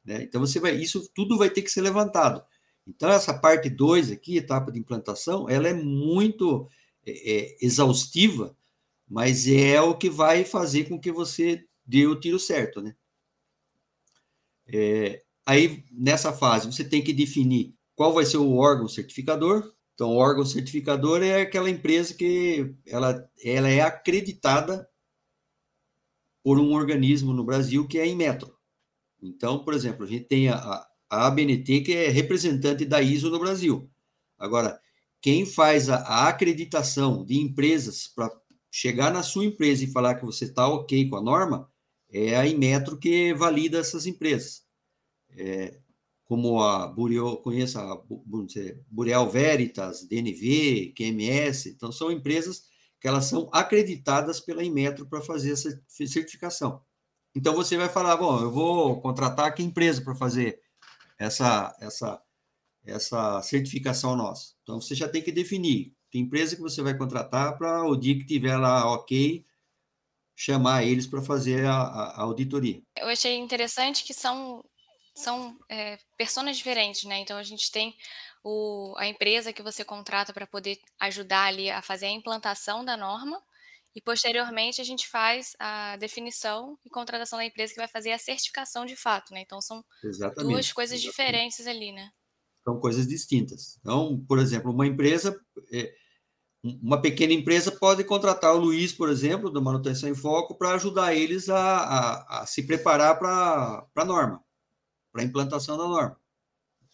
[0.03, 0.23] Né?
[0.23, 2.43] Então, você vai, isso tudo vai ter que ser levantado.
[2.85, 6.69] Então, essa parte 2 aqui, etapa de implantação, ela é muito
[7.05, 8.55] é, é, exaustiva,
[9.07, 12.93] mas é o que vai fazer com que você dê o tiro certo, né?
[14.67, 19.73] É, aí, nessa fase, você tem que definir qual vai ser o órgão certificador?
[19.93, 24.87] Então, o órgão certificador é aquela empresa que ela, ela é acreditada
[26.45, 28.55] por um organismo no Brasil que é em metro.
[29.19, 33.39] Então, por exemplo, a gente tem a, a ABNT, que é representante da ISO no
[33.39, 33.89] Brasil.
[34.37, 34.79] Agora,
[35.19, 38.31] quem faz a, a acreditação de empresas para
[38.69, 41.67] chegar na sua empresa e falar que você está ok com a norma
[42.11, 44.61] é a Inmetro que valida essas empresas.
[45.31, 45.79] É,
[46.25, 47.99] como a Burial, conheço a
[48.87, 52.65] Boreal Veritas, DNV, QMS, então são empresas
[53.05, 56.81] que elas são acreditadas pela Inmetro para fazer essa certificação.
[57.35, 60.59] Então você vai falar, bom, eu vou contratar que empresa para fazer
[61.19, 62.19] essa essa
[62.83, 64.55] essa certificação nossa.
[64.63, 68.17] Então você já tem que definir que empresa que você vai contratar para o dia
[68.17, 69.45] que tiver lá ok,
[70.35, 72.81] chamar eles para fazer a, a, auditoria.
[72.97, 74.65] Eu achei interessante que são,
[75.13, 75.99] são é,
[76.51, 77.19] diferentes, né?
[77.19, 77.95] Então a gente tem
[78.47, 82.95] o, a empresa que você contrata para poder ajudar ali a fazer a implantação da
[82.95, 83.41] norma,
[83.95, 88.19] e posteriormente a gente faz a definição e contratação da empresa que vai fazer a
[88.19, 89.41] certificação de fato, né?
[89.41, 91.09] Então são exatamente, duas coisas exatamente.
[91.09, 92.11] diferentes ali, né?
[92.63, 93.79] São coisas distintas.
[93.79, 95.39] Então, por exemplo, uma empresa,
[95.73, 95.95] é,
[96.63, 101.15] uma pequena empresa pode contratar o Luiz, por exemplo, da Manutenção em Foco, para ajudar
[101.15, 104.43] eles a, a, a se preparar para a norma,
[105.11, 106.24] para a implantação da norma.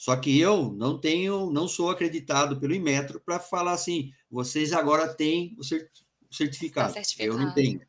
[0.01, 5.07] Só que eu não tenho, não sou acreditado pelo Inmetro para falar assim, vocês agora
[5.07, 6.87] têm o certificado certificado.
[6.87, 7.39] Tá certificado.
[7.39, 7.81] Eu não tenho.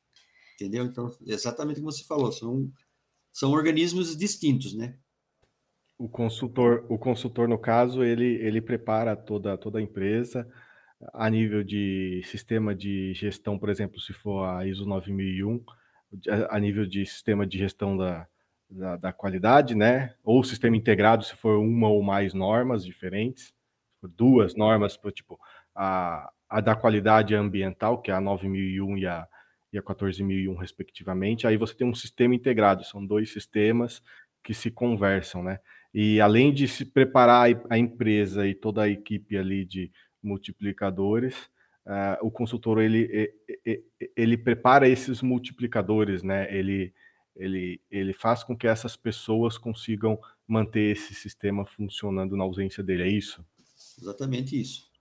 [0.55, 0.85] Entendeu?
[0.85, 2.70] Então, exatamente como você falou, são,
[3.33, 4.94] são organismos distintos, né?
[5.96, 10.46] O consultor, o consultor no caso, ele, ele prepara toda, toda a empresa
[11.14, 15.64] a nível de sistema de gestão, por exemplo, se for a ISO 9001,
[16.51, 18.29] a nível de sistema de gestão da,
[18.73, 20.15] da, da qualidade, né?
[20.25, 23.53] Ou sistema integrado, se for uma ou mais normas diferentes,
[24.17, 25.39] duas normas, tipo,
[25.75, 29.27] a, a da qualidade ambiental, que é a 9001 e a,
[29.73, 31.47] e a 14001, respectivamente.
[31.47, 34.03] Aí você tem um sistema integrado, são dois sistemas
[34.43, 35.59] que se conversam, né?
[35.95, 39.91] E além de se preparar a empresa e toda a equipe ali de
[40.23, 41.37] multiplicadores,
[41.87, 43.33] uh, o consultor ele,
[43.65, 43.85] ele,
[44.17, 46.53] ele prepara esses multiplicadores, né?
[46.55, 46.93] Ele,
[47.37, 53.05] ele, ele faz com que essas pessoas consigam manter esse sistema funcionando na ausência dele,
[53.05, 53.45] é isso?
[54.01, 54.92] Exatamente isso.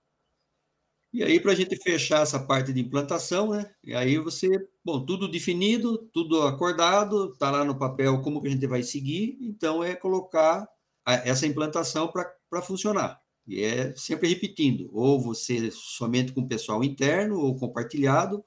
[1.12, 3.70] E aí, para a gente fechar essa parte de implantação, né?
[3.84, 4.48] E aí você,
[4.82, 9.36] bom, tudo definido, tudo acordado, está lá no papel como que a gente vai seguir,
[9.42, 10.66] então é colocar
[11.04, 13.20] a, essa implantação para funcionar.
[13.46, 18.42] E é sempre repetindo, ou você somente com o pessoal interno, ou compartilhado,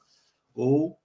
[0.56, 0.98] ou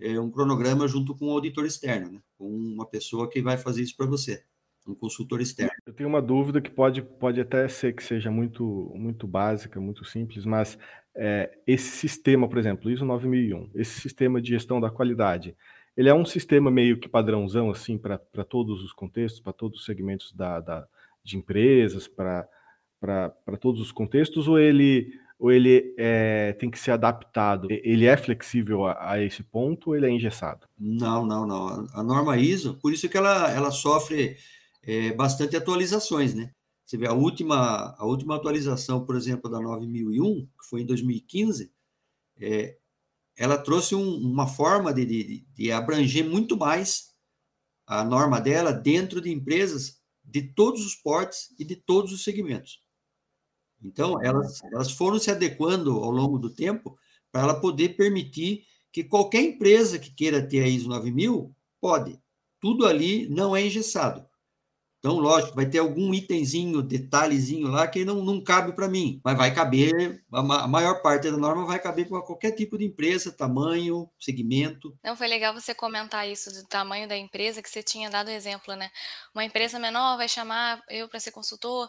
[0.00, 2.20] é um cronograma junto com o auditor externo, né?
[2.36, 4.42] com uma pessoa que vai fazer isso para você
[4.88, 5.72] um consultor externo.
[5.86, 10.04] Eu tenho uma dúvida que pode, pode até ser que seja muito, muito básica, muito
[10.04, 10.78] simples, mas
[11.14, 15.54] é, esse sistema, por exemplo, ISO 9001, esse sistema de gestão da qualidade,
[15.96, 19.84] ele é um sistema meio que padrãozão, assim, para todos os contextos, para todos os
[19.84, 20.86] segmentos da, da
[21.24, 22.48] de empresas, para
[23.60, 27.68] todos os contextos, ou ele, ou ele é, tem que ser adaptado?
[27.70, 30.66] Ele é flexível a, a, esse ponto ou ele é engessado?
[30.78, 31.86] Não, não, não.
[31.92, 34.36] A norma ISO, por isso que ela, ela sofre
[34.82, 36.50] é, bastante atualizações, né?
[36.84, 41.70] Você vê a última, a última atualização, por exemplo, da 9001, que foi em 2015,
[42.40, 42.78] é,
[43.36, 47.10] ela trouxe um, uma forma de, de, de abranger muito mais
[47.86, 52.80] a norma dela dentro de empresas de todos os portes e de todos os segmentos.
[53.82, 56.98] Então, elas, elas foram se adequando ao longo do tempo
[57.30, 62.20] para ela poder permitir que qualquer empresa que queira ter a ISO 9000 pode.
[62.60, 64.28] Tudo ali não é engessado.
[64.98, 69.38] Então, lógico, vai ter algum itemzinho, detalhezinho lá que não, não cabe para mim, mas
[69.38, 74.10] vai caber, a, maior parte da norma vai caber para qualquer tipo de empresa, tamanho,
[74.18, 74.98] segmento.
[75.04, 78.74] Não, foi legal você comentar isso do tamanho da empresa, que você tinha dado exemplo,
[78.74, 78.90] né?
[79.32, 81.88] Uma empresa menor vai chamar eu para ser consultor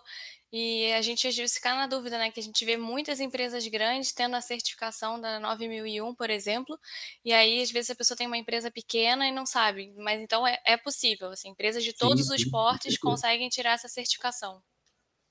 [0.51, 2.31] e a gente às vezes fica na dúvida, né?
[2.31, 6.77] Que a gente vê muitas empresas grandes tendo a certificação da 9001, por exemplo,
[7.23, 10.47] e aí às vezes a pessoa tem uma empresa pequena e não sabe, mas então
[10.47, 14.62] é, é possível, assim, empresas de todos sim, os sim, portes conseguem tirar essa certificação.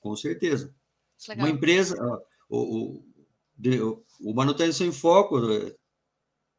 [0.00, 0.72] Com certeza.
[1.28, 1.46] Legal.
[1.46, 1.96] Uma empresa,
[2.48, 5.74] o, o, o Manutenção em Foco eh,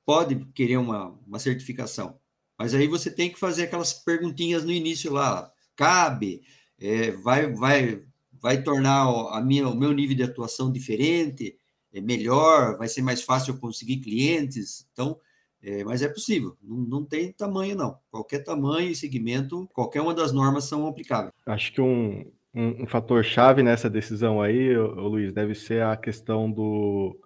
[0.05, 2.19] pode querer uma, uma certificação,
[2.57, 6.41] mas aí você tem que fazer aquelas perguntinhas no início lá, cabe,
[6.77, 8.08] é, vai, vai
[8.41, 11.57] vai tornar a minha, o meu nível de atuação diferente,
[11.93, 14.87] é melhor, vai ser mais fácil eu conseguir clientes.
[14.93, 15.19] Então,
[15.61, 17.97] é, mas é possível, não, não, tem tamanho, não.
[18.09, 21.33] Qualquer tamanho e segmento, qualquer uma das normas são aplicáveis.
[21.45, 25.97] Acho que um, um, um fator chave nessa decisão aí, ô, Luiz, deve ser a
[25.97, 27.19] questão do,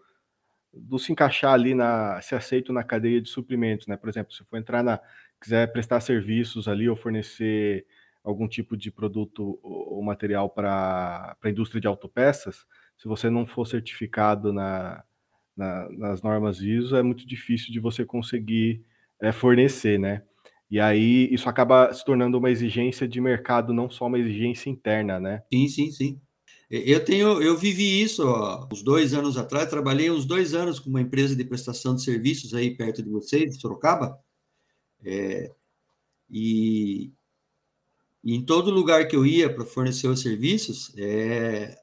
[0.74, 3.96] do se encaixar ali na, se aceito na cadeia de suprimentos, né?
[3.96, 5.00] Por exemplo, se for entrar na,
[5.40, 7.86] quiser prestar serviços ali ou fornecer
[8.24, 12.66] algum tipo de produto ou material para a indústria de autopeças,
[12.98, 15.04] se você não for certificado na,
[15.56, 18.84] na, nas normas ISO, é muito difícil de você conseguir
[19.22, 20.24] é, fornecer, né?
[20.72, 25.20] E aí isso acaba se tornando uma exigência de mercado, não só uma exigência interna,
[25.20, 25.44] né?
[25.54, 26.22] Sim, sim, sim.
[26.70, 30.90] Eu tenho, eu vivi isso ó, uns dois anos atrás, trabalhei uns dois anos com
[30.90, 34.18] uma empresa de prestação de serviços aí perto de vocês, Sorocaba,
[35.06, 35.52] é,
[36.28, 37.12] e
[38.24, 41.78] e em todo lugar que eu ia para fornecer os serviços, é,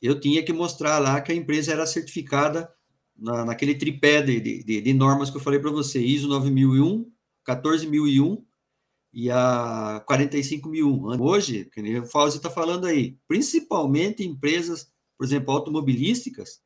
[0.00, 2.72] eu tinha que mostrar lá que a empresa era certificada
[3.16, 7.10] na, naquele tripé de, de, de, normas que eu falei para você, ISO 9001,
[7.44, 8.44] 14001
[9.12, 11.22] e a 45001.
[11.22, 16.60] Hoje, que o Fauzi está falando aí, principalmente empresas, por exemplo, automobilísticas,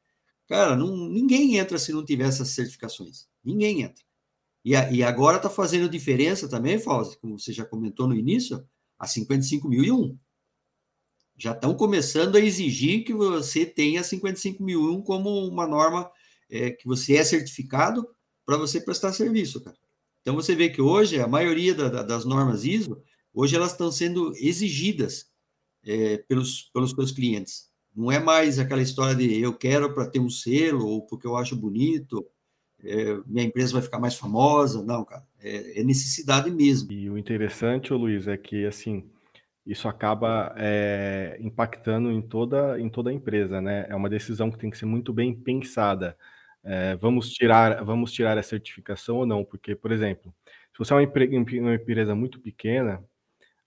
[0.47, 3.27] cara, não, ninguém entra se não tiver essas certificações.
[3.45, 4.03] Ninguém entra.
[4.65, 8.65] E, a, e agora está fazendo diferença também, Fauzi, como você já comentou no início,
[8.99, 10.19] a 55001.
[11.37, 16.11] Já estão começando a exigir que você tenha 55001 como uma norma
[16.51, 18.09] é, que você é certificado
[18.45, 19.77] para você prestar serviço, cara.
[20.21, 23.01] Então você vê que hoje a maioria da, da, das normas ISO,
[23.33, 25.31] hoje elas estão sendo exigidas
[25.85, 27.69] é, pelos, pelos seus clientes.
[27.95, 31.37] Não é mais aquela história de eu quero para ter um selo ou porque eu
[31.37, 32.27] acho bonito,
[32.81, 34.83] é, minha empresa vai ficar mais famosa.
[34.83, 36.93] Não, cara, é, é necessidade mesmo.
[36.93, 39.09] E o interessante, Luiz, é que assim
[39.69, 43.85] isso acaba é, impactando em toda, em toda a empresa, né?
[43.89, 46.17] É uma decisão que tem que ser muito bem pensada.
[46.65, 49.45] É, vamos tirar vamos tirar a certificação ou não?
[49.45, 50.35] Porque, por exemplo,
[50.73, 53.05] se você é uma, uma empresa muito pequena,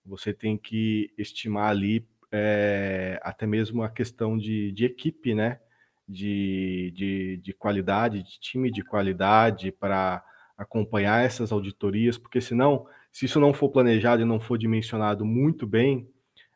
[0.04, 5.60] você tem que estimar ali é, até mesmo a questão de, de equipe, né?
[6.08, 10.22] De, de, de qualidade, de time de qualidade para
[10.62, 15.66] acompanhar essas auditorias, porque senão, se isso não for planejado e não for dimensionado muito
[15.66, 16.08] bem,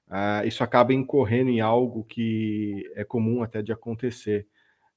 [0.08, 4.46] ah, isso acaba incorrendo em algo que é comum até de acontecer.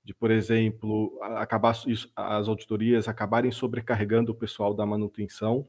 [0.04, 1.76] De, por exemplo, acabar
[2.15, 5.67] as auditorias acabarem sobrecarregando o pessoal da manutenção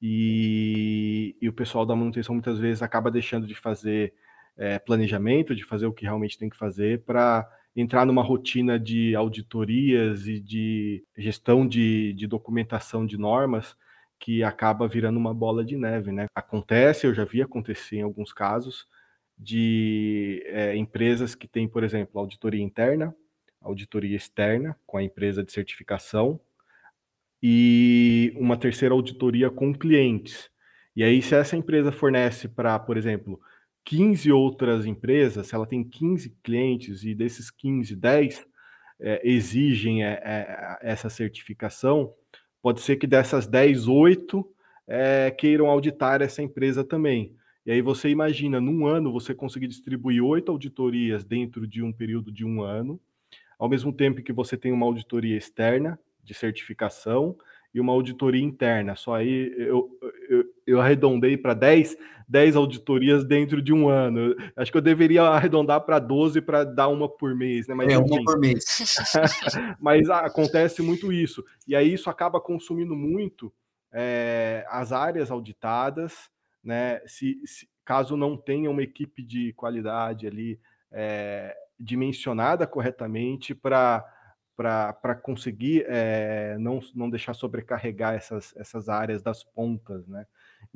[0.00, 4.14] e, e o pessoal da manutenção muitas vezes acaba deixando de fazer
[4.56, 9.14] é, planejamento, de fazer o que realmente tem que fazer para entrar numa rotina de
[9.14, 13.76] auditorias e de gestão de, de documentação de normas
[14.18, 16.26] que acaba virando uma bola de neve, né?
[16.34, 18.86] Acontece, eu já vi acontecer em alguns casos,
[19.38, 23.14] de é, empresas que têm, por exemplo, auditoria interna,
[23.60, 26.40] auditoria externa com a empresa de certificação
[27.42, 30.50] e uma terceira auditoria com clientes.
[30.94, 33.38] E aí, se essa empresa fornece para, por exemplo,
[33.86, 38.44] 15 outras empresas, se ela tem 15 clientes e desses 15, 10
[39.00, 42.12] é, exigem é, é, essa certificação,
[42.60, 44.44] pode ser que dessas 10, 8
[44.88, 47.32] é, queiram auditar essa empresa também.
[47.64, 52.32] E aí você imagina, num ano, você conseguir distribuir oito auditorias dentro de um período
[52.32, 53.00] de um ano,
[53.56, 57.36] ao mesmo tempo que você tem uma auditoria externa de certificação
[57.72, 58.96] e uma auditoria interna.
[58.96, 59.88] Só aí eu,
[60.66, 61.96] eu arredondei para 10,
[62.28, 64.34] 10 auditorias dentro de um ano.
[64.56, 67.74] Acho que eu deveria arredondar para 12 para dar uma por mês, né?
[67.74, 68.64] Mas, é, uma por mês.
[69.80, 71.44] Mas acontece muito isso.
[71.66, 73.52] E aí isso acaba consumindo muito
[73.92, 76.28] é, as áreas auditadas,
[76.62, 77.00] né?
[77.06, 80.58] Se, se, caso não tenha uma equipe de qualidade ali
[80.90, 84.04] é, dimensionada corretamente para
[84.56, 90.26] para conseguir é, não, não deixar sobrecarregar essas, essas áreas das pontas, né?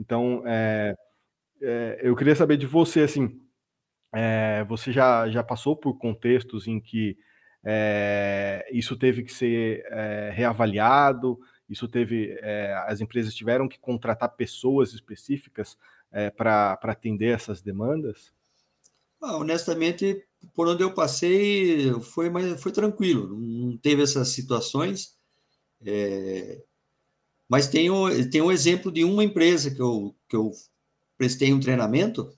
[0.00, 0.96] Então, é,
[1.60, 3.38] é, eu queria saber de você, assim,
[4.66, 7.16] você já, já passou por contextos em que
[8.72, 9.84] isso teve que ser
[10.32, 12.36] reavaliado, isso teve,
[12.86, 15.78] as empresas tiveram que contratar pessoas específicas
[16.36, 18.32] para atender essas demandas?
[19.22, 25.14] Ah, honestamente, por onde eu passei foi mais foi tranquilo, não teve essas situações.
[25.86, 26.60] É,
[27.50, 30.52] mas tem, o, tem um exemplo de uma empresa que eu, que eu
[31.18, 32.32] prestei um treinamento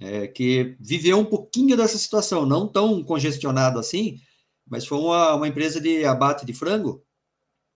[0.00, 4.20] é, que viveu um pouquinho dessa situação, não tão congestionado assim,
[4.66, 7.04] mas foi uma, uma empresa de abate de frango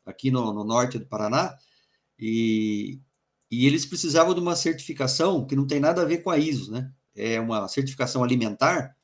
[0.04, 1.56] aqui no, no norte do Paraná
[2.18, 3.00] e,
[3.50, 6.70] e eles precisavam de uma certificação que não tem nada a ver com a ISO,
[6.70, 6.90] né?
[7.14, 8.96] É uma certificação alimentar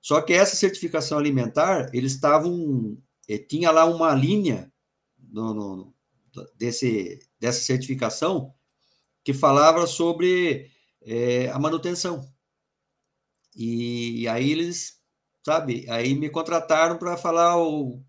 [0.00, 2.96] só que essa certificação alimentar, eles estavam.
[3.28, 4.72] Eh, tinha lá uma linha
[5.18, 5.94] no, no,
[6.56, 8.54] desse, dessa certificação
[9.24, 10.70] que falava sobre
[11.02, 12.28] é, a manutenção.
[13.54, 15.00] E aí eles,
[15.44, 18.02] sabe, aí me contrataram para falar o,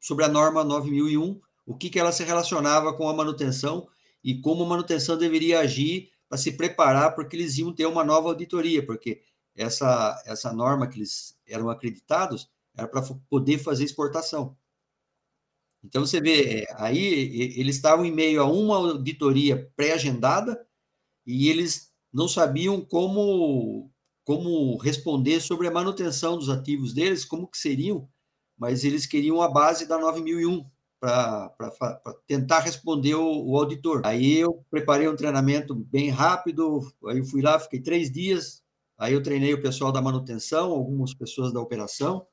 [0.00, 3.88] sobre a norma 9001, o que, que ela se relacionava com a manutenção
[4.22, 8.28] e como a manutenção deveria agir para se preparar, porque eles iam ter uma nova
[8.28, 9.22] auditoria, porque
[9.54, 14.56] essa, essa norma que eles eram acreditados era para poder fazer exportação.
[15.86, 16.98] Então você vê, é, aí
[17.56, 20.66] eles estavam em meio a uma auditoria pré-agendada
[21.26, 23.90] e eles não sabiam como
[24.24, 28.08] como responder sobre a manutenção dos ativos deles, como que seriam,
[28.58, 30.68] mas eles queriam a base da 9001
[30.98, 31.54] para
[32.26, 34.02] tentar responder o, o, auditor.
[34.04, 38.64] Aí eu preparei um treinamento bem rápido, aí eu fui lá, fiquei três dias,
[38.98, 42.26] Aí eu treinei o pessoal da manutenção, algumas pessoas da operação,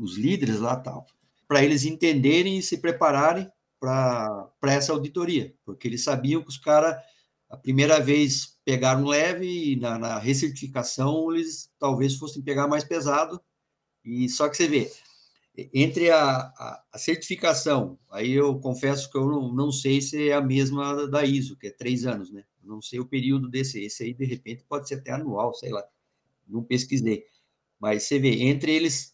[0.00, 1.06] os líderes lá tal.
[1.46, 6.96] Para eles entenderem e se prepararem para essa auditoria, porque eles sabiam que os caras,
[7.50, 13.40] a primeira vez, pegaram leve e na, na recertificação eles talvez fossem pegar mais pesado.
[14.02, 14.90] E só que você vê,
[15.72, 20.34] entre a, a, a, certificação, aí eu confesso que eu não, não sei se é
[20.34, 22.44] a mesma da ISO, que é três anos, né?
[22.64, 25.84] não sei o período desse, esse aí de repente pode ser até anual, sei lá,
[26.46, 27.24] não pesquisei.
[27.78, 29.13] Mas você vê, entre eles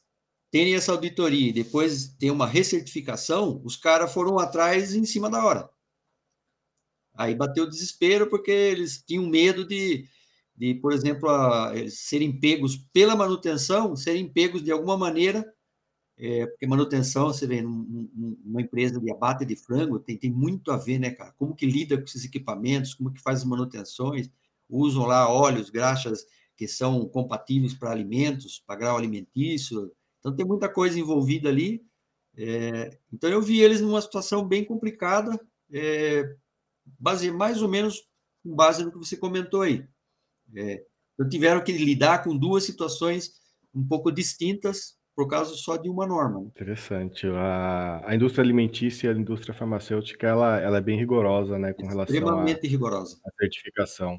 [0.51, 5.45] terem essa auditoria e depois ter uma recertificação, os caras foram atrás em cima da
[5.45, 5.71] hora.
[7.15, 10.09] Aí bateu desespero porque eles tinham medo de,
[10.57, 15.45] de por exemplo, a, serem pegos pela manutenção, serem pegos de alguma maneira
[16.23, 20.77] é, porque manutenção, você vê, numa empresa de abate de frango, tem, tem muito a
[20.77, 21.33] ver, né, cara?
[21.33, 24.31] Como que lida com esses equipamentos, como que faz as manutenções,
[24.69, 29.91] usam lá óleos, graxas que são compatíveis para alimentos, para grau alimentício.
[30.21, 31.85] Então, tem muita coisa envolvida ali.
[32.37, 35.39] É, então, eu vi eles numa situação bem complicada,
[35.73, 36.37] é,
[36.99, 38.03] base, mais ou menos
[38.43, 39.85] com base no que você comentou aí.
[40.55, 43.41] É, então, tiveram que lidar com duas situações
[43.75, 46.41] um pouco distintas, por causa só de uma norma.
[46.41, 46.47] Né?
[46.47, 47.27] Interessante.
[47.27, 51.87] A, a indústria alimentícia e a indústria farmacêutica, ela, ela é bem rigorosa, né, com
[51.87, 53.21] relação Extremamente rigorosa.
[53.27, 54.19] à certificação.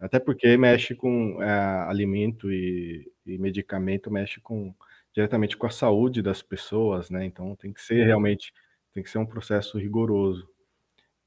[0.00, 1.50] Até porque mexe com é,
[1.86, 4.74] alimento e, e, medicamento, mexe com
[5.14, 7.24] diretamente com a saúde das pessoas, né?
[7.24, 8.52] Então tem que ser realmente,
[8.92, 10.48] tem que ser um processo rigoroso.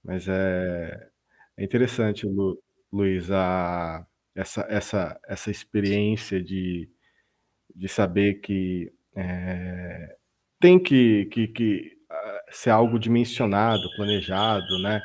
[0.04, 1.10] Mas é,
[1.58, 2.62] é interessante, Lu,
[2.92, 4.06] Luiz, a,
[4.36, 6.90] essa, essa, essa experiência de,
[7.76, 10.16] de saber que é,
[10.60, 15.02] tem que, que, que ah, ser algo dimensionado, planejado, né?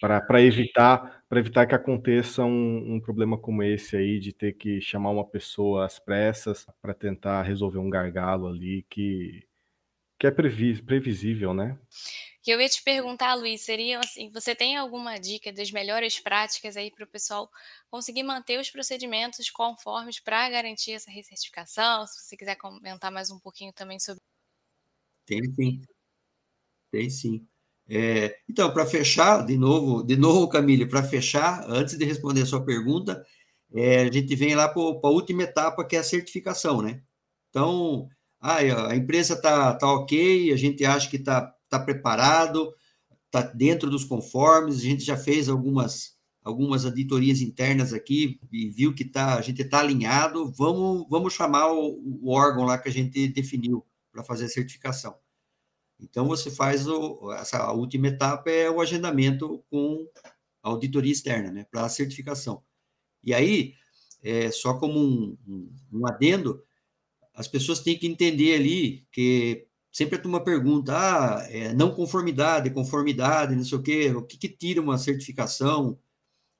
[0.00, 5.10] Para evitar, evitar que aconteça um, um, problema como esse aí, de ter que chamar
[5.10, 9.46] uma pessoa às pressas para tentar resolver um gargalo ali que,
[10.18, 11.78] que é previsível, né?
[12.42, 16.76] que eu ia te perguntar, Luiz, seria assim, você tem alguma dica das melhores práticas
[16.76, 17.50] aí para o pessoal
[17.90, 22.06] conseguir manter os procedimentos conformes para garantir essa recertificação?
[22.06, 24.20] Se você quiser comentar mais um pouquinho também sobre.
[25.26, 25.82] Tem sim.
[26.90, 27.46] Tem sim.
[27.92, 32.46] É, então, para fechar, de novo, de novo, Camille, para fechar, antes de responder a
[32.46, 33.24] sua pergunta,
[33.74, 37.02] é, a gente vem lá para a última etapa, que é a certificação, né?
[37.50, 38.08] Então,
[38.40, 38.58] ah,
[38.90, 42.74] a empresa está tá ok, a gente acha que está está preparado,
[43.26, 44.78] está dentro dos conformes.
[44.78, 49.62] A gente já fez algumas algumas auditorias internas aqui e viu que tá, a gente
[49.62, 50.50] está alinhado.
[50.52, 55.14] Vamos, vamos chamar o, o, órgão lá que a gente definiu para fazer a certificação.
[56.00, 60.06] Então, você faz o, essa última etapa é o agendamento com
[60.62, 62.62] a auditoria externa, né, para a certificação.
[63.22, 63.74] E aí,
[64.22, 66.62] é, só como um, um, um adendo,
[67.34, 72.70] as pessoas têm que entender ali que sempre a turma pergunta, ah, é, não conformidade,
[72.70, 75.98] conformidade, não sei o quê, o que, que tira uma certificação?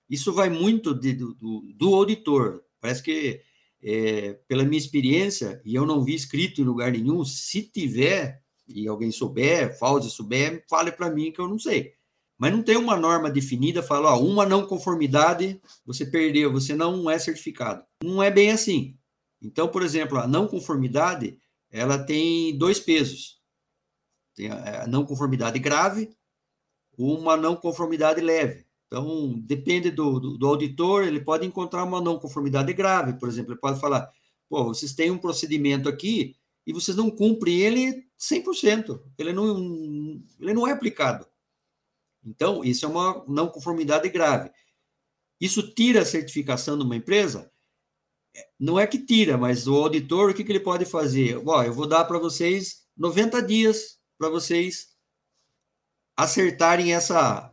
[0.08, 1.34] Isso vai muito de, do,
[1.74, 2.64] do, auditor.
[2.80, 3.40] Parece que,
[3.82, 8.42] é, pela minha experiência, e eu não vi escrito em lugar nenhum, se tiver,
[8.74, 11.94] e alguém souber, Fauzi souber, fale para mim que eu não sei.
[12.38, 17.10] Mas não tem uma norma definida, fala, ó, uma não conformidade, você perdeu, você não
[17.10, 17.84] é certificado.
[18.02, 18.96] Não é bem assim.
[19.42, 21.38] Então, por exemplo, a não conformidade
[21.70, 23.40] ela tem dois pesos.
[24.34, 26.10] Tem a não conformidade grave,
[26.96, 28.66] uma não conformidade leve.
[28.86, 33.52] Então, depende do, do, do, auditor, ele pode encontrar uma não conformidade grave, por exemplo,
[33.52, 34.10] ele pode falar,
[34.48, 36.34] pô, vocês têm um procedimento aqui
[36.66, 41.26] e vocês não cumprem ele 100%, ele não, ele não é aplicado.
[42.24, 44.50] Então, isso é uma não conformidade grave.
[45.40, 47.50] Isso tira a certificação de uma empresa?
[48.58, 51.40] não é que tira, mas o auditor, o que, que ele pode fazer?
[51.46, 54.90] Ó, eu vou dar para vocês 90 dias para vocês
[56.16, 57.52] acertarem essa,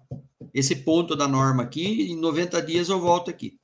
[0.54, 3.58] esse ponto da norma aqui, em 90 dias eu volto aqui.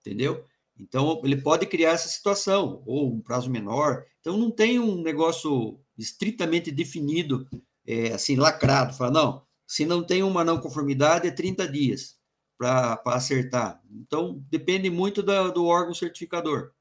[0.00, 0.44] Entendeu?
[0.78, 4.04] Então, ele pode criar essa situação, ou um prazo menor.
[4.20, 7.48] Então, não tem um negócio estritamente definido,
[7.86, 8.94] é, assim, lacrado.
[8.94, 12.16] Fala, não, se não tem uma não conformidade, é 30 dias
[12.58, 13.82] para acertar.
[13.90, 16.72] Então, depende muito da, do órgão certificador.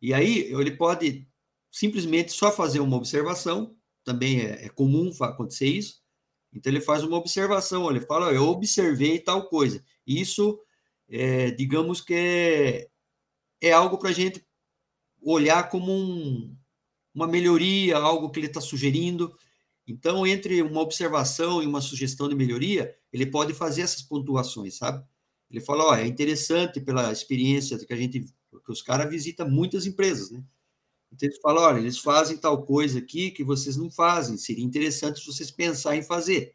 [0.00, 1.28] E aí, ele pode
[1.70, 6.02] simplesmente só fazer uma observação, também é, é comum acontecer isso.
[6.52, 9.84] Então, ele faz uma observação, ele fala: Eu observei tal coisa.
[10.06, 10.58] Isso,
[11.08, 12.88] é, digamos que é,
[13.60, 14.44] é algo para a gente
[15.20, 16.56] olhar como um,
[17.18, 19.36] uma melhoria, algo que ele está sugerindo.
[19.86, 25.04] Então, entre uma observação e uma sugestão de melhoria, ele pode fazer essas pontuações, sabe?
[25.50, 29.84] Ele fala, ó, é interessante pela experiência que a gente, que os caras visitam muitas
[29.86, 30.44] empresas, né?
[31.10, 35.24] Então, eles falam, olha, eles fazem tal coisa aqui que vocês não fazem, seria interessante
[35.26, 36.54] vocês pensarem em fazer.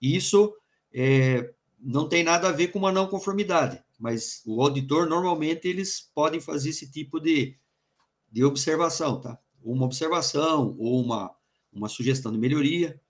[0.00, 0.54] Isso
[0.92, 1.50] é,
[1.80, 6.40] não tem nada a ver com uma não conformidade, mas o auditor, normalmente, eles podem
[6.40, 7.58] fazer esse tipo de,
[8.30, 9.40] de observação, tá?
[9.72, 11.34] Uma observação ou uma,
[11.72, 13.00] uma sugestão de melhoria,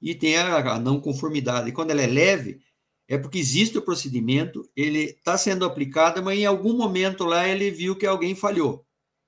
[0.00, 1.70] e tem a, a não conformidade.
[1.70, 2.60] E quando ela é leve,
[3.08, 7.70] é porque existe o procedimento, ele está sendo aplicado, mas em algum momento lá ele
[7.70, 8.84] viu que alguém falhou.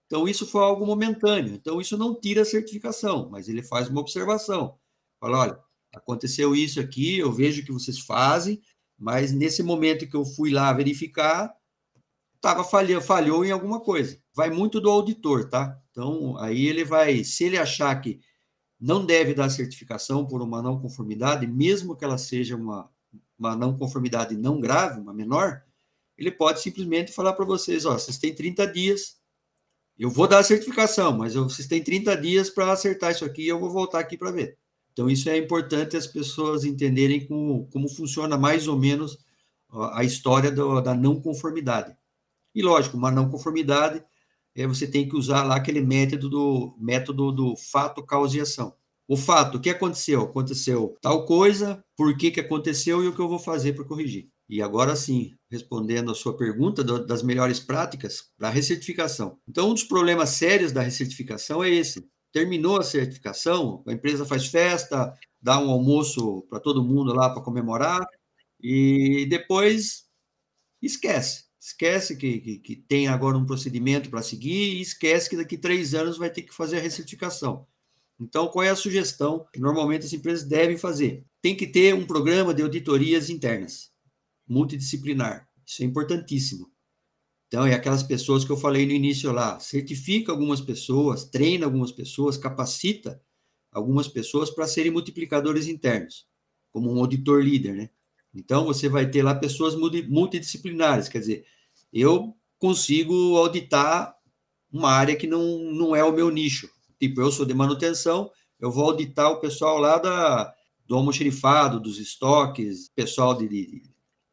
[0.06, 1.54] Então, isso foi algo momentâneo.
[1.54, 4.78] Então, isso não tira a certificação, mas ele faz uma observação.
[5.18, 5.58] Fala, olha,
[5.94, 8.60] aconteceu isso aqui, eu vejo que vocês fazem,
[8.98, 11.52] mas nesse momento que eu fui lá verificar,
[12.40, 14.20] tava falhou, falhou em alguma coisa.
[14.34, 15.76] Vai muito do auditor, tá?
[15.96, 18.20] Então, aí ele vai, se ele achar que
[18.78, 22.90] não deve dar certificação por uma não conformidade, mesmo que ela seja uma,
[23.38, 25.62] uma não conformidade não grave, uma menor,
[26.18, 29.16] ele pode simplesmente falar para vocês, ó, vocês têm 30 dias
[29.98, 33.48] eu vou dar a certificação, mas vocês têm 30 dias para acertar isso aqui e
[33.48, 34.58] eu vou voltar aqui para ver.
[34.92, 39.18] Então, isso é importante as pessoas entenderem como, como funciona mais ou menos
[39.92, 41.96] a história do, da não conformidade.
[42.54, 44.02] E, lógico, uma não conformidade,
[44.56, 48.74] é, você tem que usar lá aquele método do, método do fato, causa e ação.
[49.06, 50.22] O fato, o que aconteceu?
[50.22, 54.28] Aconteceu tal coisa, por que, que aconteceu e o que eu vou fazer para corrigir.
[54.48, 59.38] E agora sim, respondendo a sua pergunta das melhores práticas para recertificação.
[59.48, 62.08] Então, um dos problemas sérios da recertificação é esse.
[62.32, 67.42] Terminou a certificação, a empresa faz festa, dá um almoço para todo mundo lá para
[67.42, 68.04] comemorar,
[68.60, 70.06] e depois
[70.82, 71.45] esquece.
[71.66, 75.94] Esquece que, que, que tem agora um procedimento para seguir e esquece que daqui três
[75.94, 77.66] anos vai ter que fazer a recertificação.
[78.20, 81.24] Então, qual é a sugestão que normalmente as empresas devem fazer?
[81.42, 83.90] Tem que ter um programa de auditorias internas
[84.46, 85.48] multidisciplinar.
[85.66, 86.70] Isso é importantíssimo.
[87.48, 91.90] Então, é aquelas pessoas que eu falei no início lá, certifica algumas pessoas, treina algumas
[91.90, 93.20] pessoas, capacita
[93.72, 96.28] algumas pessoas para serem multiplicadores internos,
[96.70, 97.90] como um auditor líder, né?
[98.32, 101.55] Então, você vai ter lá pessoas multidisciplinares, quer dizer,
[101.92, 104.16] eu consigo auditar
[104.72, 106.68] uma área que não, não é o meu nicho.
[106.98, 110.54] Tipo, eu sou de manutenção, eu vou auditar o pessoal lá da,
[110.86, 113.82] do almoxerifado, dos estoques, pessoal de, de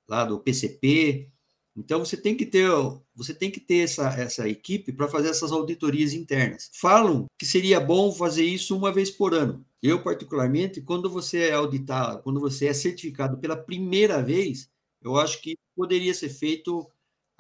[0.08, 1.30] lá do PCP.
[1.76, 2.70] Então você tem que ter,
[3.16, 6.70] você tem que ter essa, essa equipe para fazer essas auditorias internas.
[6.74, 9.66] Falam que seria bom fazer isso uma vez por ano.
[9.82, 14.70] Eu particularmente, quando você é auditado, quando você é certificado pela primeira vez,
[15.02, 16.88] eu acho que poderia ser feito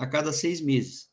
[0.03, 1.09] a cada seis meses,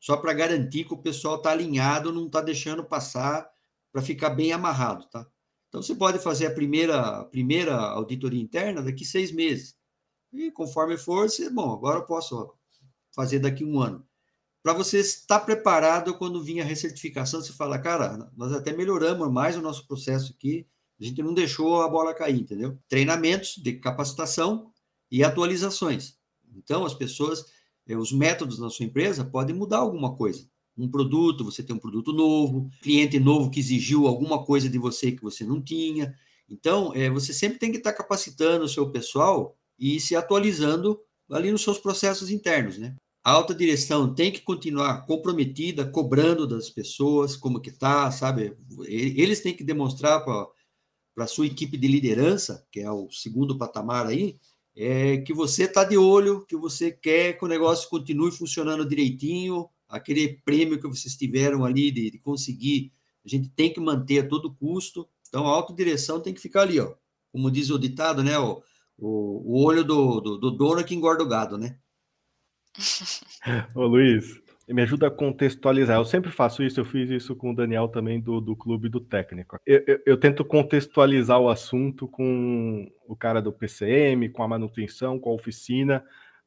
[0.00, 3.48] só para garantir que o pessoal está alinhado, não está deixando passar
[3.92, 5.26] para ficar bem amarrado, tá?
[5.68, 9.76] Então você pode fazer a primeira, a primeira auditoria interna daqui seis meses.
[10.32, 12.52] E conforme for, você, bom, agora eu posso
[13.14, 14.04] fazer daqui um ano.
[14.62, 19.56] Para você estar preparado quando vir a recertificação, você fala, cara, nós até melhoramos mais
[19.56, 20.66] o nosso processo aqui,
[21.00, 22.78] a gente não deixou a bola cair, entendeu?
[22.88, 24.72] Treinamentos de capacitação
[25.10, 26.18] e atualizações.
[26.54, 27.44] Então, as pessoas,
[27.96, 30.48] os métodos na sua empresa podem mudar alguma coisa.
[30.76, 35.12] Um produto, você tem um produto novo, cliente novo que exigiu alguma coisa de você
[35.12, 36.14] que você não tinha.
[36.48, 41.50] Então, é, você sempre tem que estar capacitando o seu pessoal e se atualizando ali
[41.52, 42.96] nos seus processos internos, né?
[43.22, 48.56] A alta direção tem que continuar comprometida, cobrando das pessoas como que tá, sabe?
[48.86, 50.48] Eles têm que demonstrar para
[51.18, 54.38] a sua equipe de liderança, que é o segundo patamar aí,
[54.76, 59.68] é que você está de olho, que você quer que o negócio continue funcionando direitinho,
[59.88, 62.92] aquele prêmio que vocês tiveram ali de, de conseguir,
[63.24, 65.08] a gente tem que manter a todo custo.
[65.28, 66.94] Então, a autodireção tem que ficar ali, ó.
[67.30, 68.38] Como diz o ditado, né?
[68.38, 68.60] Ó,
[68.96, 71.78] o, o olho do, do, do dono é que engorda o gado, né?
[73.74, 74.40] Ô Luiz,
[74.72, 75.96] me ajuda a contextualizar.
[75.96, 79.00] Eu sempre faço isso, eu fiz isso com o Daniel também do, do Clube do
[79.00, 79.58] Técnico.
[79.66, 85.18] Eu, eu, eu, tento contextualizar o assunto com o cara do PCM, com a manutenção,
[85.18, 86.04] com a oficina,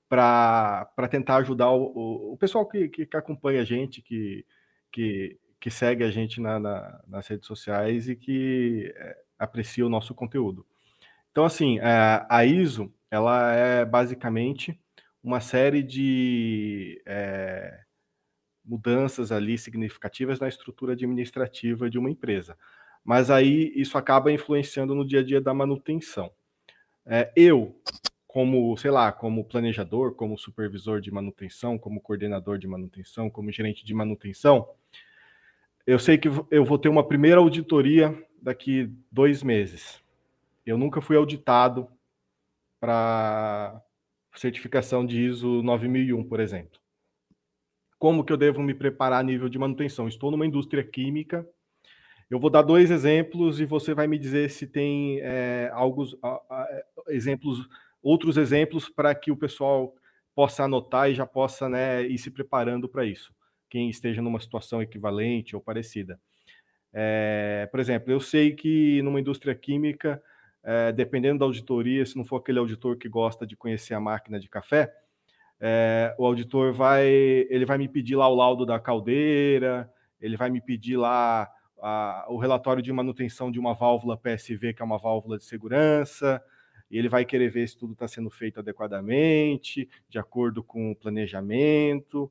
[0.07, 4.45] para tentar ajudar o, o pessoal que, que, que, acompanha a gente, que,
[4.91, 9.89] que, que segue a gente na, na, nas redes sociais e que é, aprecia o
[9.89, 10.65] nosso conteúdo.
[11.31, 14.79] Então, assim, a ISO, ela é basicamente
[15.23, 17.79] uma série de é,
[18.63, 22.57] mudanças ali significativas na estrutura administrativa de uma empresa.
[23.03, 26.31] Mas aí isso acaba influenciando no dia a dia da manutenção.
[27.05, 27.75] É, eu,
[28.25, 33.85] como, sei lá, como planejador, como supervisor de manutenção, como coordenador de manutenção, como gerente
[33.85, 34.69] de manutenção,
[35.85, 40.03] eu sei que eu vou ter uma primeira auditoria daqui dois meses
[40.65, 41.87] eu nunca fui auditado
[42.79, 43.81] para
[44.35, 46.79] certificação de ISO 9001, por exemplo.
[48.03, 50.09] Como que eu devo me preparar a nível de manutenção.
[50.09, 51.47] Estou numa indústria química.
[52.29, 56.13] Eu vou dar dois exemplos e você vai me dizer se tem é, alguns
[57.07, 57.65] exemplos,
[58.01, 59.95] outros exemplos para que o pessoal
[60.35, 63.33] possa anotar e já possa né, ir se preparando para isso.
[63.69, 66.19] Quem esteja numa situação equivalente ou parecida.
[66.91, 70.21] É, por exemplo, eu sei que numa indústria química,
[70.61, 74.41] é, dependendo da auditoria, se não for aquele auditor que gosta de conhecer a máquina
[74.41, 74.93] de café,
[75.65, 79.89] é, o auditor vai, ele vai me pedir lá o laudo da caldeira,
[80.19, 81.49] ele vai me pedir lá
[81.81, 86.43] a, o relatório de manutenção de uma válvula PSV, que é uma válvula de segurança,
[86.91, 90.95] e ele vai querer ver se tudo está sendo feito adequadamente, de acordo com o
[90.97, 92.29] planejamento.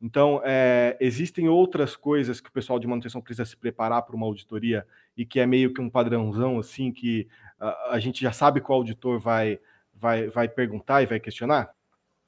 [0.00, 4.26] Então, é, existem outras coisas que o pessoal de manutenção precisa se preparar para uma
[4.26, 7.26] auditoria e que é meio que um padrãozão, assim, que
[7.58, 9.58] a, a gente já sabe que o auditor vai,
[9.92, 11.76] vai, vai perguntar e vai questionar?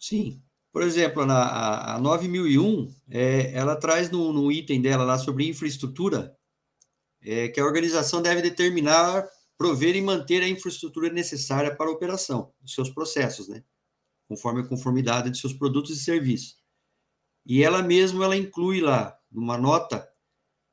[0.01, 0.43] Sim.
[0.73, 5.47] Por exemplo, na, a, a 9001, é, ela traz no, no, item dela lá sobre
[5.47, 6.35] infraestrutura,
[7.23, 9.29] é, que a organização deve determinar,
[9.59, 13.63] prover e manter a infraestrutura necessária para a operação dos seus processos, né?
[14.27, 16.57] Conforme a conformidade de seus produtos e serviços.
[17.45, 20.09] E ela mesma, ela inclui lá, numa nota,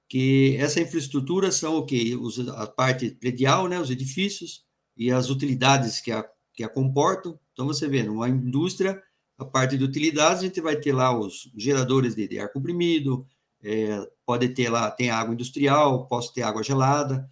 [0.07, 2.15] que essa infraestrutura são o quê?
[2.15, 3.79] Os, a parte predial, né?
[3.79, 4.63] Os edifícios
[4.95, 6.23] e as utilidades que a,
[6.53, 7.37] que a comportam.
[7.51, 9.01] Então, você vê, numa indústria,
[9.37, 13.25] a parte de utilidades, a gente vai ter lá os geradores de, de ar comprimido,
[13.61, 17.29] é, pode ter lá, tem água industrial, posso ter água gelada,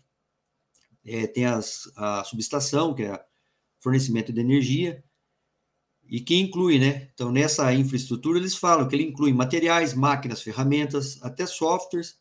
[1.04, 3.24] é, tem as, a subestação, que é
[3.80, 5.04] fornecimento de energia,
[6.08, 7.10] e que inclui, né?
[7.14, 12.20] Então, nessa infraestrutura, eles falam que ele inclui materiais, máquinas, ferramentas, até softwares,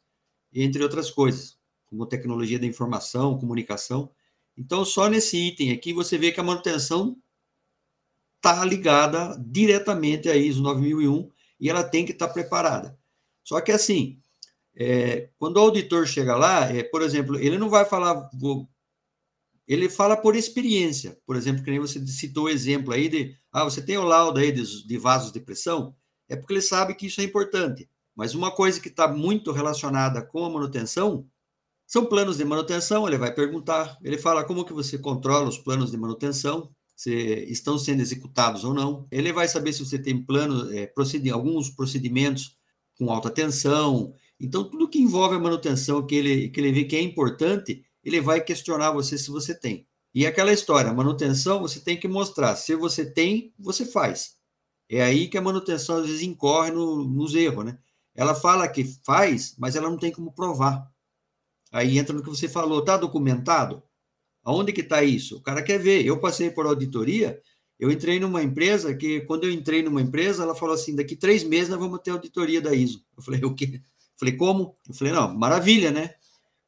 [0.53, 4.11] entre outras coisas, como tecnologia da informação, comunicação.
[4.57, 7.17] Então, só nesse item aqui, você vê que a manutenção
[8.51, 12.99] está ligada diretamente à ISO 9001 e ela tem que estar tá preparada.
[13.43, 14.19] Só que assim,
[14.77, 18.69] é, quando o auditor chega lá, é, por exemplo, ele não vai falar, vou,
[19.67, 21.19] ele fala por experiência.
[21.27, 24.39] Por exemplo, que nem você citou o exemplo aí de, ah, você tem o laudo
[24.39, 25.95] aí de, de vasos de pressão,
[26.29, 27.89] é porque ele sabe que isso é importante.
[28.15, 31.27] Mas uma coisa que está muito relacionada com a manutenção
[31.87, 33.07] são planos de manutenção.
[33.09, 37.13] Ele vai perguntar, ele fala como que você controla os planos de manutenção, se
[37.51, 39.07] estão sendo executados ou não.
[39.11, 40.93] Ele vai saber se você tem plano, é,
[41.33, 42.57] alguns procedimentos
[42.97, 44.15] com alta tensão.
[44.39, 48.21] Então, tudo que envolve a manutenção que ele, que ele vê que é importante, ele
[48.21, 49.87] vai questionar você se você tem.
[50.15, 52.55] E aquela história, manutenção, você tem que mostrar.
[52.55, 54.37] Se você tem, você faz.
[54.89, 57.79] É aí que a manutenção às vezes incorre no, nos erros, né?
[58.15, 60.89] Ela fala que faz, mas ela não tem como provar.
[61.73, 63.83] Aí entra no que você falou, tá documentado?
[64.45, 65.37] Aonde que está isso?
[65.39, 66.05] O cara quer ver.
[66.05, 67.41] Eu passei por auditoria,
[67.79, 71.43] eu entrei numa empresa que, quando eu entrei numa empresa, ela falou assim, daqui três
[71.43, 73.05] meses nós vamos ter auditoria da ISO.
[73.17, 73.81] Eu falei, o quê?
[73.83, 74.77] Eu falei, como?
[74.89, 76.15] Eu falei, não, maravilha, né?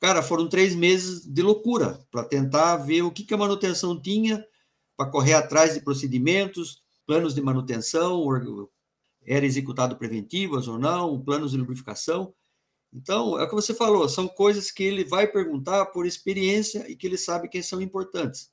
[0.01, 4.45] Cara, foram três meses de loucura para tentar ver o que, que a manutenção tinha,
[4.97, 8.27] para correr atrás de procedimentos, planos de manutenção,
[9.25, 12.35] era executado preventivas ou não, planos de lubrificação.
[12.97, 16.97] Então, é o que você falou, são coisas que ele vai perguntar por experiência e
[16.97, 18.51] que ele sabe que são importantes.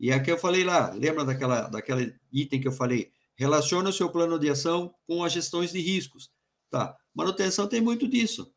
[0.00, 2.00] E aqui eu falei lá, lembra daquela, daquela
[2.32, 3.12] item que eu falei?
[3.36, 6.30] Relaciona o seu plano de ação com as gestões de riscos.
[6.70, 8.50] Tá, manutenção tem muito disso.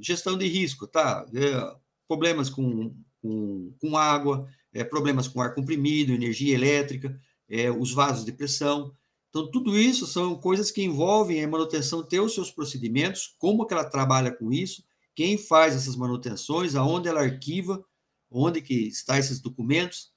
[0.00, 1.26] Gestão de risco, tá?
[1.34, 1.76] É,
[2.08, 7.14] problemas com, com, com água, é, problemas com ar comprimido, energia elétrica,
[7.46, 8.96] é, os vasos de pressão.
[9.34, 13.74] Então, tudo isso são coisas que envolvem a manutenção ter os seus procedimentos, como que
[13.74, 17.84] ela trabalha com isso, quem faz essas manutenções, aonde ela arquiva,
[18.30, 20.12] onde que está esses documentos,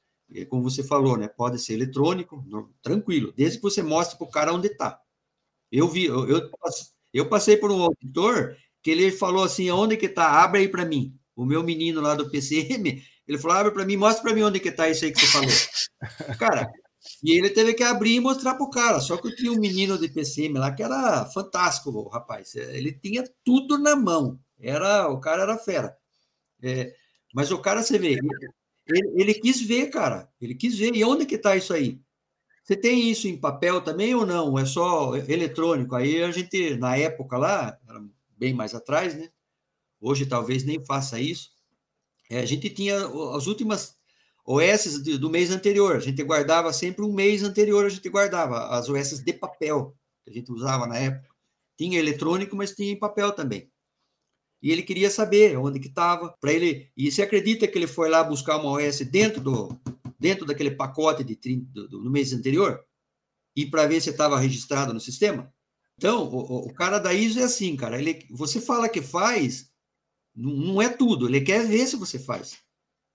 [0.49, 4.29] como você falou, né, pode ser eletrônico, não, tranquilo, desde que você mostre para o
[4.29, 5.01] cara onde está.
[5.71, 6.51] Eu vi, eu, eu,
[7.11, 10.43] eu, passei por um auditor que ele falou assim, onde que está?
[10.43, 11.17] Abre aí para mim.
[11.35, 14.59] O meu menino lá do PCM, ele falou, abre para mim, mostra para mim onde
[14.59, 16.37] que está isso aí que você falou.
[16.37, 16.71] Cara,
[17.23, 18.99] e ele teve que abrir e mostrar para o cara.
[18.99, 22.55] Só que eu tinha um menino de PCM lá que era fantástico, o rapaz.
[22.55, 24.39] Ele tinha tudo na mão.
[24.59, 25.97] Era O cara era fera.
[26.61, 26.93] É,
[27.33, 28.17] mas o cara, você vê,
[28.87, 30.29] ele, ele, quis ver, cara.
[30.41, 30.95] Ele quis ver.
[30.95, 31.99] E onde que está isso aí?
[32.63, 34.57] Você tem isso em papel também ou não?
[34.57, 35.95] É só eletrônico?
[35.95, 38.03] Aí a gente, na época lá, era
[38.37, 39.29] bem mais atrás, né?
[40.01, 41.51] Hoje talvez nem faça isso.
[42.29, 42.97] É, a gente tinha
[43.35, 43.96] as últimas
[44.47, 45.97] OS do mês anterior.
[45.97, 49.93] A gente guardava sempre um mês anterior, a gente guardava as OS de papel,
[50.23, 51.27] que a gente usava na época.
[51.77, 53.69] Tinha eletrônico, mas tinha em papel também.
[54.61, 56.89] E ele queria saber onde que estava, para ele.
[56.95, 59.77] E você acredita que ele foi lá buscar uma OS dentro do
[60.19, 62.83] dentro daquele pacote de 30, do, do mês anterior?
[63.55, 65.53] E para ver se estava registrado no sistema?
[65.97, 67.99] Então, o, o, cara da ISO é assim, cara.
[67.99, 69.71] Ele, você fala que faz,
[70.35, 71.27] não, não é tudo.
[71.27, 72.57] Ele quer ver se você faz.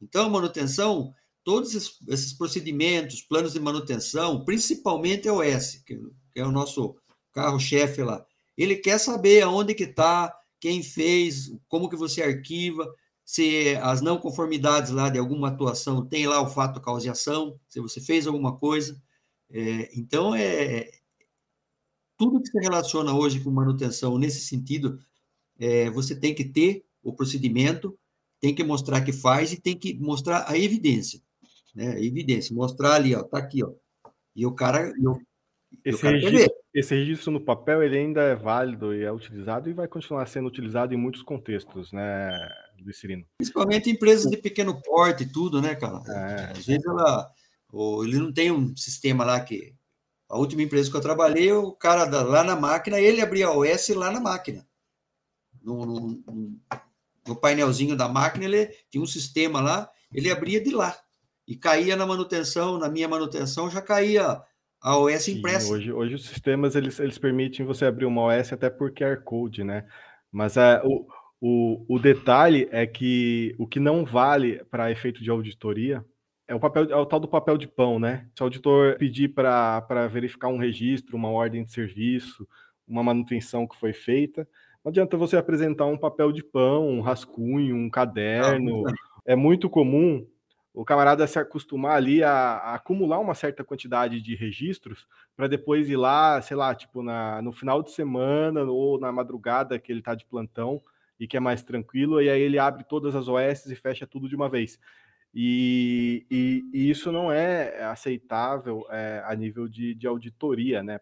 [0.00, 1.14] Então, manutenção,
[1.44, 6.00] todos esses, procedimentos, planos de manutenção, principalmente a OS, que,
[6.34, 6.96] é o nosso
[7.32, 8.24] carro-chefe lá,
[8.56, 12.88] ele quer saber aonde que está, quem fez, como que você arquiva,
[13.24, 18.00] se as não conformidades lá de alguma atuação tem lá o fato causação, se você
[18.00, 19.00] fez alguma coisa.
[19.50, 20.90] É, então, é,
[22.16, 25.00] tudo que se relaciona hoje com manutenção nesse sentido,
[25.58, 27.98] é, você tem que ter o procedimento,
[28.40, 31.22] tem que mostrar que faz e tem que mostrar a evidência,
[31.74, 31.94] né?
[31.94, 33.72] A evidência, mostrar ali, ó, tá aqui, ó.
[34.34, 35.20] E o cara, e o,
[35.84, 39.68] esse, o cara registro, esse registro no papel ele ainda é válido e é utilizado
[39.68, 42.30] e vai continuar sendo utilizado em muitos contextos, né,
[42.80, 43.26] Luiz Cirino?
[43.38, 46.02] Principalmente empresas de pequeno porte e tudo, né, cara?
[46.08, 46.52] É.
[46.52, 47.30] Às vezes ela,
[47.72, 49.74] ou ele não tem um sistema lá que
[50.32, 53.56] a última empresa que eu trabalhei, o cara da, lá na máquina, ele abria a
[53.56, 54.66] OS lá na máquina.
[55.62, 56.22] No, no,
[57.28, 60.98] no, painelzinho da máquina, ele tinha um sistema lá, ele abria de lá.
[61.46, 64.40] E caía na manutenção, na minha manutenção, já caía
[64.80, 65.66] a OS impressa.
[65.66, 69.22] Sim, hoje, hoje os sistemas eles, eles permitem você abrir uma OS até por QR
[69.22, 69.86] Code, né?
[70.30, 71.06] Mas é, o,
[71.40, 76.04] o, o detalhe é que o que não vale para efeito de auditoria
[76.48, 78.28] é o papel, é o tal do papel de pão, né?
[78.34, 82.46] Se o auditor pedir para verificar um registro, uma ordem de serviço,
[82.86, 84.46] uma manutenção que foi feita,
[84.84, 88.82] não adianta você apresentar um papel de pão, um rascunho, um caderno.
[89.24, 90.26] É muito comum
[90.74, 95.06] o camarada se acostumar ali a, a acumular uma certa quantidade de registros
[95.36, 99.78] para depois ir lá, sei lá, tipo na, no final de semana ou na madrugada
[99.78, 100.80] que ele está de plantão
[101.20, 104.28] e que é mais tranquilo, e aí ele abre todas as OS e fecha tudo
[104.28, 104.78] de uma vez.
[105.34, 111.00] E, e, e isso não é aceitável é, a nível de, de auditoria, né?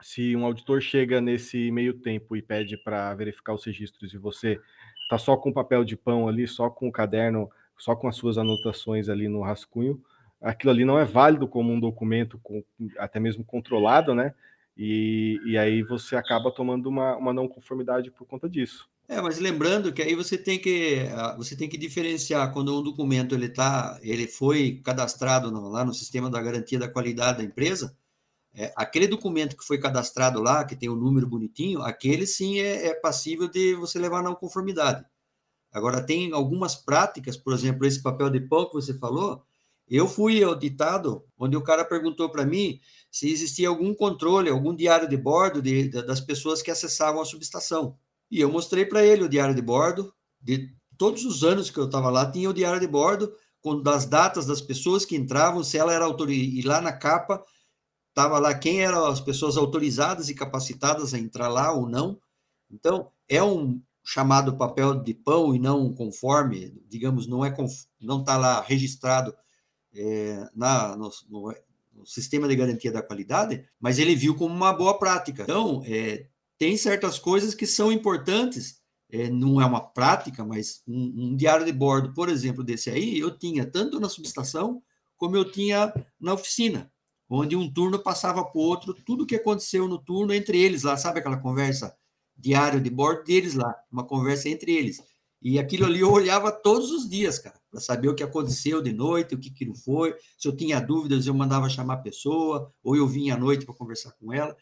[0.00, 4.60] Se um auditor chega nesse meio tempo e pede para verificar os registros e você
[5.04, 7.50] está só com papel de pão ali, só com o caderno,
[7.82, 10.00] só com as suas anotações ali no rascunho,
[10.40, 12.62] aquilo ali não é válido como um documento com,
[12.96, 14.32] até mesmo controlado, né?
[14.78, 18.88] E, e aí você acaba tomando uma, uma não conformidade por conta disso.
[19.08, 22.84] É, mas lembrando que aí você tem que ah, você tem que diferenciar quando um
[22.84, 27.44] documento ele tá, ele foi cadastrado no, lá no sistema da garantia da qualidade da
[27.44, 27.96] empresa,
[28.54, 32.60] é, aquele documento que foi cadastrado lá, que tem o um número bonitinho, aquele sim
[32.60, 35.04] é, é passível de você levar na conformidade.
[35.72, 39.42] Agora tem algumas práticas, por exemplo, esse papel de pão que você falou,
[39.88, 42.78] eu fui auditado, onde o cara perguntou para mim
[43.10, 47.24] se existia algum controle, algum diário de bordo de, de, das pessoas que acessavam a
[47.24, 47.96] subestação.
[48.30, 51.86] E eu mostrei para ele o diário de bordo, de todos os anos que eu
[51.86, 55.78] estava lá, tinha o diário de bordo, com das datas das pessoas que entravam, se
[55.78, 57.44] ela era autorizada, e lá na capa
[58.08, 62.18] estava lá quem eram as pessoas autorizadas e capacitadas a entrar lá ou não.
[62.70, 67.54] Então, é um chamado papel de pão e não conforme, digamos, não é
[68.00, 69.34] não está lá registrado
[69.94, 71.54] é, na, no, no,
[71.94, 75.42] no, sistema de garantia da qualidade, mas ele viu como uma boa prática.
[75.42, 76.26] Então, é,
[76.58, 78.80] tem certas coisas que são importantes,
[79.10, 83.18] é, não é uma prática, mas um, um, diário de bordo, por exemplo, desse aí,
[83.18, 84.82] eu tinha tanto na subestação
[85.16, 86.90] como eu tinha na oficina,
[87.28, 90.96] onde um turno passava para o outro, tudo que aconteceu no turno entre eles lá,
[90.96, 91.96] sabe aquela conversa
[92.42, 95.00] diário de bordo deles lá, uma conversa entre eles.
[95.40, 98.92] E aquilo ali eu olhava todos os dias, cara, para saber o que aconteceu de
[98.92, 100.14] noite, o que, não foi.
[100.36, 103.74] Se eu tinha dúvidas, eu mandava chamar a pessoa, ou eu vinha à noite para
[103.74, 104.56] conversar com ela.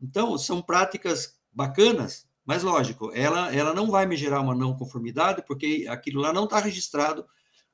[0.00, 5.42] Então, são práticas bacanas, mas lógico, ela, ela não vai me gerar uma não conformidade,
[5.46, 7.24] porque aquilo lá não está registrado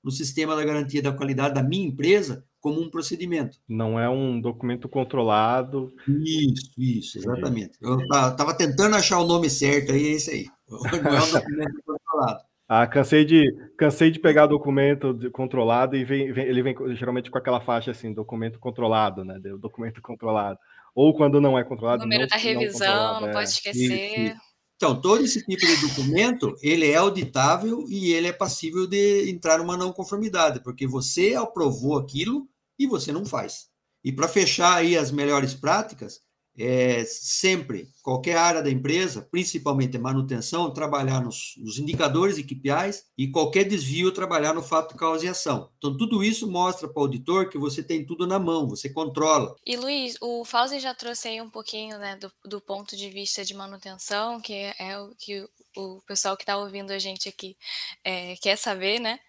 [0.03, 3.59] no sistema da garantia da qualidade da minha empresa como um procedimento.
[3.69, 5.95] Não é um documento controlado.
[6.09, 7.79] Isso, isso, exatamente.
[7.81, 10.47] Eu estava tentando achar o nome certo, aí é isso aí.
[11.05, 12.41] Não é um documento controlado.
[12.69, 17.39] Ah, cansei de, cansei de pegar documento controlado e vem, vem, ele vem geralmente com
[17.39, 19.39] aquela faixa assim, documento controlado, né?
[19.61, 20.59] Documento controlado
[20.93, 22.03] ou quando não é controlado.
[22.03, 23.53] O número não, da revisão, não, não pode é.
[23.53, 24.35] esquecer.
[24.75, 29.59] Então, todo esse tipo de documento, ele é auditável e ele é passível de entrar
[29.59, 32.47] numa não conformidade, porque você aprovou aquilo
[32.79, 33.67] e você não faz.
[34.05, 36.21] E para fechar aí as melhores práticas,
[36.59, 43.31] é, sempre, qualquer área da empresa, principalmente manutenção, trabalhar nos, nos, indicadores e KPIs e
[43.31, 45.71] qualquer desvio trabalhar no fato, causa e ação.
[45.77, 49.55] Então, tudo isso mostra para o auditor que você tem tudo na mão, você controla.
[49.67, 53.45] E Luiz, o Fauzi já trouxe aí um pouquinho né, do, do ponto de vista
[53.45, 55.47] de manutenção, que é o que
[55.77, 57.57] o pessoal que está ouvindo a gente aqui
[58.05, 59.21] é, quer saber, né?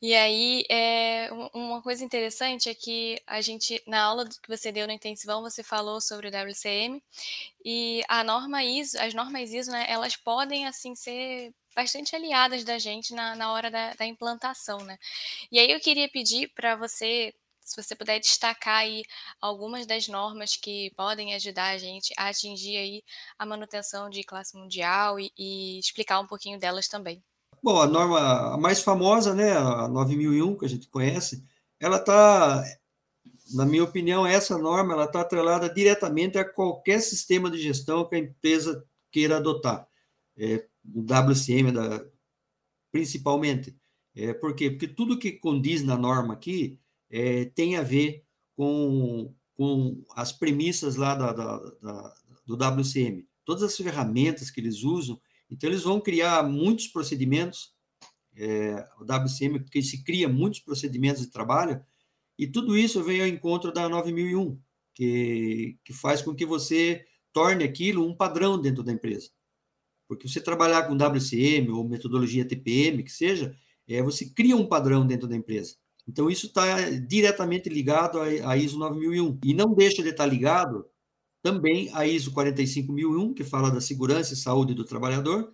[0.00, 4.86] E aí, é, uma coisa interessante é que a gente, na aula que você deu
[4.86, 7.02] no intensivão, você falou sobre o WCM,
[7.64, 12.78] e a norma ISO, as normas ISO, né, elas podem assim ser bastante aliadas da
[12.78, 14.98] gente na, na hora da, da implantação, né?
[15.50, 17.32] E aí eu queria pedir para você,
[17.68, 19.02] se você puder destacar aí
[19.40, 23.02] algumas das normas que podem ajudar a gente a atingir aí
[23.38, 27.22] a manutenção de classe mundial e, e explicar um pouquinho delas também.
[27.62, 31.44] Bom, a norma mais famosa, né, a 9001, que a gente conhece,
[31.78, 32.64] ela está,
[33.52, 38.16] na minha opinião, essa norma ela está atrelada diretamente a qualquer sistema de gestão que
[38.16, 39.86] a empresa queira adotar.
[40.38, 42.02] É, o WCM, da,
[42.90, 43.76] principalmente.
[44.14, 44.70] É, por quê?
[44.70, 46.80] Porque tudo que condiz na norma aqui
[47.10, 48.24] é, tem a ver
[48.56, 52.14] com, com as premissas lá da, da, da,
[52.46, 53.26] do WCM.
[53.44, 57.72] Todas as ferramentas que eles usam então, eles vão criar muitos procedimentos,
[58.36, 61.82] é, o WCM, porque se cria muitos procedimentos de trabalho,
[62.38, 64.60] e tudo isso vem ao encontro da 9001,
[64.94, 69.30] que, que faz com que você torne aquilo um padrão dentro da empresa.
[70.06, 73.56] Porque você trabalhar com WCM ou metodologia TPM, que seja,
[73.86, 75.76] é, você cria um padrão dentro da empresa.
[76.08, 79.40] Então, isso está diretamente ligado à ISO 9001.
[79.44, 80.88] E não deixa de estar ligado
[81.42, 85.52] também a ISO 45001, que fala da segurança e saúde do trabalhador,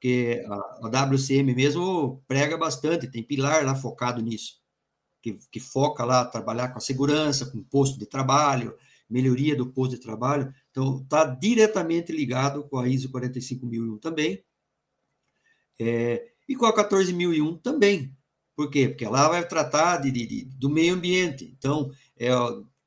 [0.00, 4.60] que a, a WCM mesmo prega bastante, tem pilar lá focado nisso,
[5.20, 8.76] que, que foca lá trabalhar com a segurança, com o posto de trabalho,
[9.08, 10.54] melhoria do posto de trabalho.
[10.70, 14.44] Então, está diretamente ligado com a ISO 45001 também.
[15.80, 18.14] É, e com a 14001 também.
[18.60, 18.90] Por quê?
[18.90, 21.50] Porque ela vai tratar de, de, de do meio ambiente.
[21.58, 22.28] Então, é,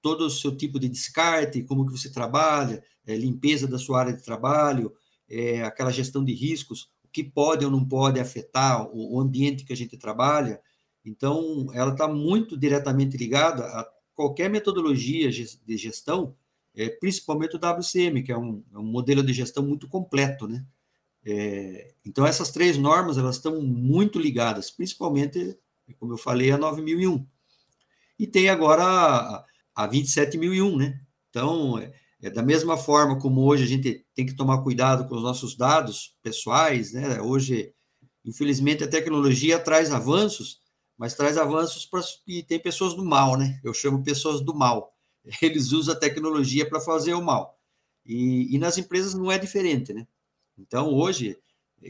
[0.03, 4.13] todo o seu tipo de descarte, como que você trabalha, é, limpeza da sua área
[4.13, 4.93] de trabalho,
[5.28, 9.65] é, aquela gestão de riscos, o que pode ou não pode afetar o, o ambiente
[9.65, 10.61] que a gente trabalha.
[11.03, 16.36] Então, ela está muito diretamente ligada a qualquer metodologia de gestão,
[16.76, 20.63] é, principalmente o WCM, que é um, é um, modelo de gestão muito completo, né?
[21.26, 25.57] É, então, essas três normas, elas estão muito ligadas, principalmente,
[26.00, 27.26] como eu falei, a 9001.
[28.18, 31.02] E tem agora a, a 27.001, né?
[31.30, 35.16] Então, é, é, da mesma forma como hoje a gente tem que tomar cuidado com
[35.16, 37.20] os nossos dados pessoais, né?
[37.22, 37.74] Hoje,
[38.24, 40.62] infelizmente, a tecnologia traz avanços,
[40.98, 43.60] mas traz avanços para e tem pessoas do mal, né?
[43.64, 44.96] Eu chamo pessoas do mal.
[45.42, 47.60] Eles usam a tecnologia para fazer o mal.
[48.06, 50.08] E, e nas empresas não é diferente, né?
[50.58, 51.38] Então, hoje,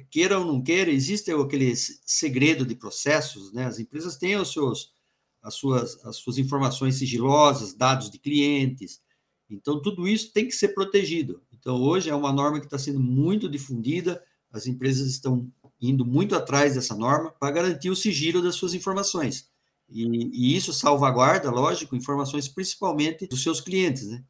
[0.02, 3.66] queira ou não queira, existe aquele segredo de processos, né?
[3.66, 4.94] As empresas têm os seus
[5.44, 9.02] as suas, as suas informações sigilosas, dados de clientes.
[9.50, 11.44] Então, tudo isso tem que ser protegido.
[11.52, 16.34] Então, hoje é uma norma que está sendo muito difundida, as empresas estão indo muito
[16.34, 19.50] atrás dessa norma para garantir o sigilo das suas informações.
[19.90, 24.24] E, e, isso salvaguarda, lógico, informações principalmente dos seus clientes, né?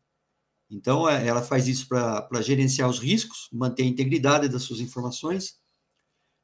[0.74, 5.60] Então, é, ela faz isso para gerenciar os riscos, manter a integridade das suas informações.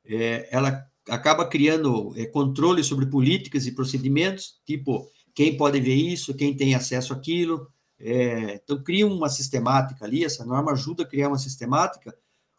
[0.05, 6.35] É, ela acaba criando é, controle sobre políticas e procedimentos, tipo quem pode ver isso,
[6.35, 7.67] quem tem acesso àquilo.
[7.99, 12.15] É, então, cria uma sistemática ali, essa norma ajuda a criar uma sistemática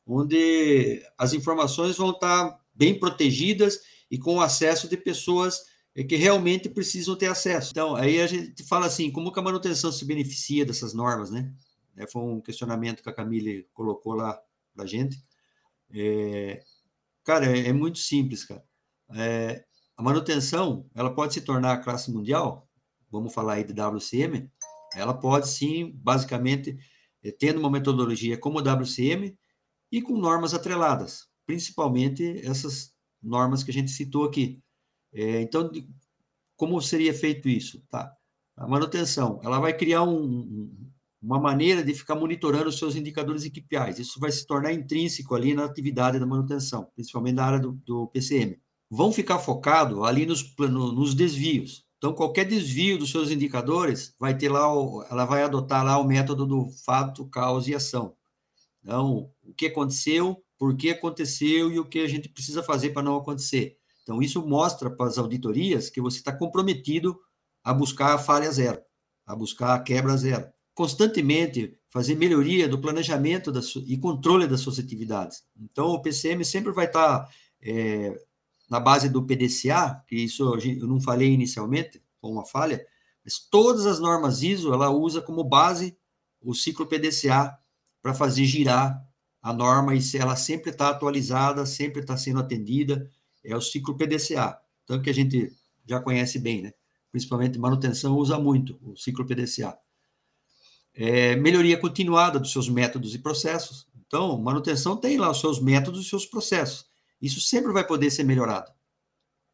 [0.07, 5.61] onde as informações vão estar bem protegidas e com acesso de pessoas
[6.05, 7.71] que realmente precisam ter acesso.
[7.71, 11.53] Então, aí a gente fala assim, como que a manutenção se beneficia dessas normas, né?
[11.97, 14.41] É, foi um questionamento que a Camille colocou lá
[14.75, 15.23] para gente.
[15.93, 16.63] É,
[17.25, 18.65] Cara, é, é muito simples, cara.
[19.15, 19.65] É,
[19.97, 22.69] a manutenção, ela pode se tornar a classe mundial,
[23.11, 24.51] vamos falar aí de WCM,
[24.95, 26.79] ela pode sim, basicamente,
[27.23, 29.39] é, tendo uma metodologia como o WCM
[29.93, 32.93] e com normas atreladas, principalmente essas
[33.23, 34.61] normas que a gente citou aqui.
[35.13, 35.71] É, então,
[36.57, 37.83] como seria feito isso?
[37.89, 38.13] Tá.
[38.57, 40.71] A manutenção, ela vai criar um,
[41.23, 43.99] uma maneira de ficar monitorando os seus indicadores equipiais.
[43.99, 48.07] Isso vai se tornar intrínseco ali na atividade da manutenção, principalmente na área do, do
[48.09, 48.59] PCM.
[48.91, 51.85] Vão ficar focado ali nos, no, nos desvios.
[51.99, 54.65] Então, qualquer desvio dos seus indicadores vai ter lá,
[55.11, 58.15] ela vai adotar lá o método do fato, causa e ação.
[58.83, 63.03] Então, o que aconteceu, por que aconteceu e o que a gente precisa fazer para
[63.03, 63.77] não acontecer.
[64.11, 67.17] Então, isso mostra para as auditorias que você está comprometido
[67.63, 68.83] a buscar a falha zero,
[69.25, 74.81] a buscar a quebra zero constantemente fazer melhoria do planejamento das, e controle das suas
[74.81, 75.45] atividades.
[75.57, 77.29] Então, o PCM sempre vai estar
[77.63, 78.21] é,
[78.69, 82.85] na base do PDCA, que isso eu não falei inicialmente, com uma falha,
[83.25, 85.97] mas todas as normas ISO, ela usa como base
[86.41, 87.57] o ciclo PDCA
[88.03, 89.07] para fazer girar
[89.41, 93.09] a norma e ela sempre está atualizada, sempre está sendo atendida,
[93.45, 95.53] é o ciclo PDCA, então que a gente
[95.87, 96.73] já conhece bem, né?
[97.11, 99.77] Principalmente manutenção usa muito o ciclo PDCA.
[100.95, 103.87] é, melhoria continuada dos seus métodos e processos.
[104.07, 106.87] Então, manutenção tem lá os seus métodos e seus processos.
[107.21, 108.71] Isso sempre vai poder ser melhorado.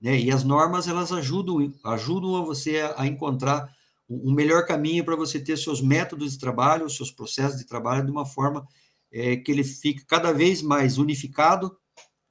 [0.00, 0.18] Né?
[0.18, 3.70] E as normas, elas ajudam, ajudam a você a encontrar
[4.08, 8.10] um melhor caminho para você ter seus métodos de trabalho, seus processos de trabalho de
[8.10, 8.66] uma forma
[9.10, 11.76] é, que ele fique cada vez mais unificado,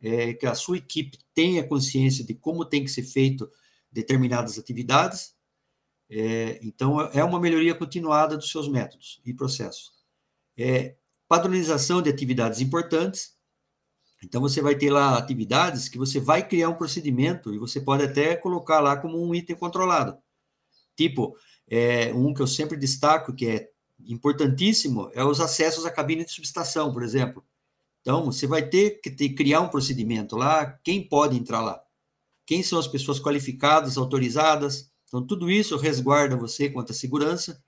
[0.06, 3.50] é, que a sua equipe tenha consciência de como tem que ser feito
[3.92, 5.34] determinadas atividades.
[6.08, 9.92] É, então, é uma melhoria continuada dos seus métodos e processos.
[10.56, 10.96] É,
[11.28, 13.36] padronização de atividades importantes.
[14.24, 18.04] Então, você vai ter lá atividades que você vai criar um procedimento e você pode
[18.04, 20.18] até colocar lá como um item controlado.
[20.96, 21.36] Tipo,
[21.68, 26.32] é, um que eu sempre destaco, que é importantíssimo, é os acessos à cabine de
[26.32, 27.44] subestação, por exemplo.
[28.06, 31.82] Então, você vai ter que ter, criar um procedimento lá, quem pode entrar lá?
[32.46, 34.92] Quem são as pessoas qualificadas, autorizadas?
[35.08, 37.60] Então, tudo isso resguarda você quanto à segurança,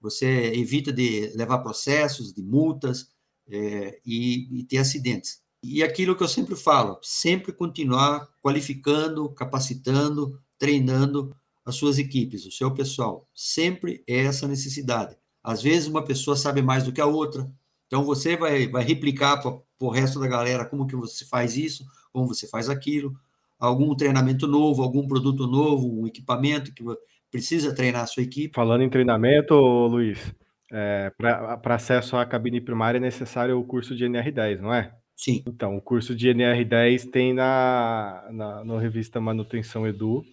[0.00, 3.08] você evita de levar processos, de multas
[3.48, 5.42] é, e, e ter acidentes.
[5.60, 12.52] E aquilo que eu sempre falo, sempre continuar qualificando, capacitando, treinando as suas equipes, o
[12.52, 13.28] seu pessoal.
[13.34, 15.16] Sempre é essa necessidade.
[15.42, 17.52] Às vezes uma pessoa sabe mais do que a outra,
[17.92, 21.84] então você vai, vai replicar para o resto da galera como que você faz isso,
[22.10, 23.12] como você faz aquilo,
[23.60, 26.82] algum treinamento novo, algum produto novo, um equipamento que
[27.30, 28.54] precisa treinar a sua equipe.
[28.54, 30.34] Falando em treinamento, Luiz,
[30.72, 34.94] é, para acesso à cabine primária é necessário o curso de NR10, não é?
[35.14, 35.42] Sim.
[35.46, 40.24] Então, o curso de NR10 tem na, na no revista Manutenção Edu,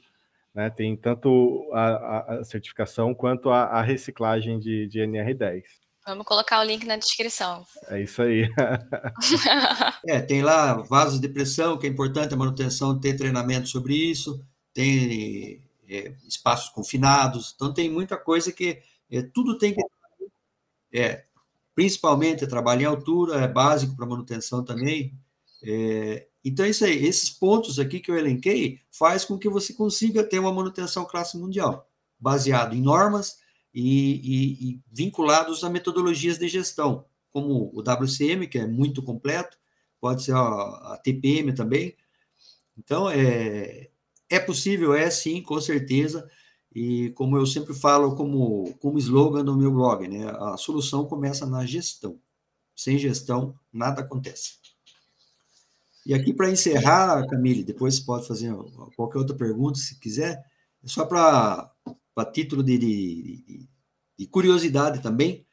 [0.56, 0.70] né?
[0.70, 5.64] Tem tanto a, a certificação quanto a, a reciclagem de, de, NR10.
[6.10, 7.66] Vamos colocar o link na descrição.
[7.88, 8.50] É isso aí.
[10.08, 14.44] é, tem lá vasos de pressão, que é importante a manutenção ter treinamento sobre isso,
[14.74, 18.82] tem é, espaços confinados, então tem muita coisa que
[19.12, 19.82] é, tudo tem que.
[20.92, 21.26] É,
[21.76, 25.14] principalmente trabalho em altura, é básico para manutenção também.
[25.64, 29.74] É, então, é isso aí, esses pontos aqui que eu elenquei faz com que você
[29.74, 31.88] consiga ter uma manutenção classe mundial,
[32.20, 33.38] baseado em normas
[33.74, 39.58] e, e, e vinculados a metodologias de gestão, como o WCM, que é muito completo,
[40.00, 41.96] pode ser a, a TPM também.
[42.78, 43.90] Então, é,
[44.30, 46.30] é possível, é sim, com certeza,
[46.74, 51.46] e como eu sempre falo como, como slogan no meu blog, né, a solução começa
[51.46, 52.20] na gestão.
[52.76, 54.54] Sem gestão, nada acontece.
[56.06, 58.56] E aqui, para encerrar, Camille, depois você pode fazer
[58.96, 60.44] qualquer outra pergunta, se quiser,
[60.84, 61.72] é só para
[62.26, 63.68] título de, de,
[64.18, 65.46] de, curiosidade também,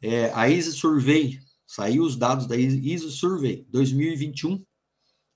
[0.00, 4.64] é, a ISO Survey, saiu os dados da ISO Survey 2021,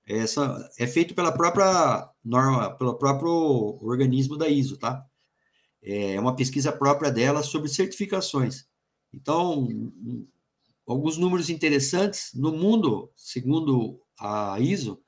[0.06, 5.04] essa é feito pela própria norma, pelo próprio organismo da ISO, tá?
[5.82, 8.66] É uma pesquisa própria dela sobre certificações.
[9.12, 9.68] Então,
[10.86, 15.00] alguns números interessantes no mundo, segundo a ISO,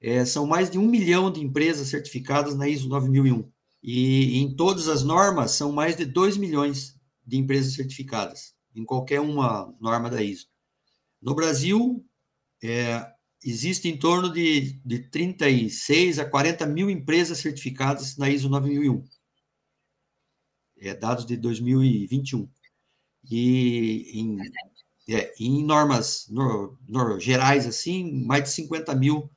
[0.00, 3.51] é, são mais de um milhão de empresas certificadas na ISO 9001.
[3.82, 9.20] E em todas as normas, são mais de 2 milhões de empresas certificadas, em qualquer
[9.20, 10.46] uma norma da ISO.
[11.20, 12.04] No Brasil,
[12.62, 13.12] é,
[13.44, 19.04] existe em torno de, de 36 a 40 mil empresas certificadas na ISO 9001.
[20.78, 22.48] É, dados de 2021.
[23.30, 24.38] E em
[25.08, 29.30] é, em normas no, no, gerais, assim, mais de 50 mil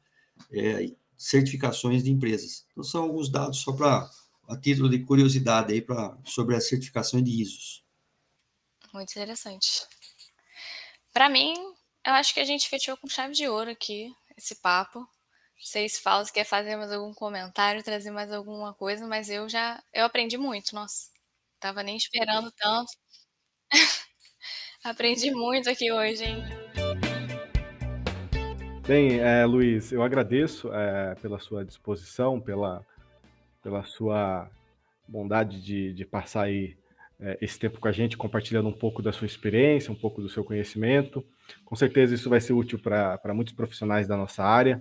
[0.51, 2.65] é, certificações de empresas.
[2.71, 4.07] Então, são alguns dados só para
[4.47, 7.83] a título de curiosidade aí pra, sobre as certificações de ISOs.
[8.93, 9.85] Muito interessante.
[11.11, 11.53] Para mim,
[12.05, 15.07] eu acho que a gente fechou com chave de ouro aqui, esse papo.
[15.59, 19.81] Vocês falam se quer fazer mais algum comentário, trazer mais alguma coisa, mas eu já
[19.93, 21.09] eu aprendi muito, nossa.
[21.59, 22.91] Tava nem esperando tanto.
[24.83, 26.43] Aprendi muito aqui hoje, hein?
[28.85, 32.85] Bem, é, Luiz, eu agradeço é, pela sua disposição, pela,
[33.65, 34.47] pela sua
[35.07, 36.77] bondade de, de passar aí
[37.19, 40.29] é, esse tempo com a gente, compartilhando um pouco da sua experiência, um pouco do
[40.29, 41.25] seu conhecimento.
[41.65, 44.79] Com certeza isso vai ser útil para muitos profissionais da nossa área.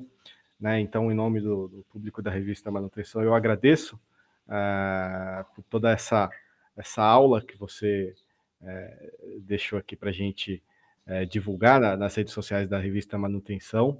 [0.60, 0.80] Né?
[0.80, 3.98] Então, em nome do, do público da revista Manutenção, eu agradeço
[4.46, 6.28] é, por toda essa,
[6.76, 8.14] essa aula que você
[8.62, 10.62] é, deixou aqui para a gente
[11.06, 13.98] é, divulgar na, nas redes sociais da revista Manutenção.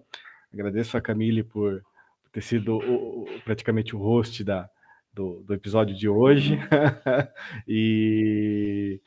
[0.53, 1.93] Agradeço a Camille por, por
[2.35, 4.68] ter sido o, o, praticamente o host da,
[5.12, 6.59] do, do episódio de hoje.
[7.66, 9.01] e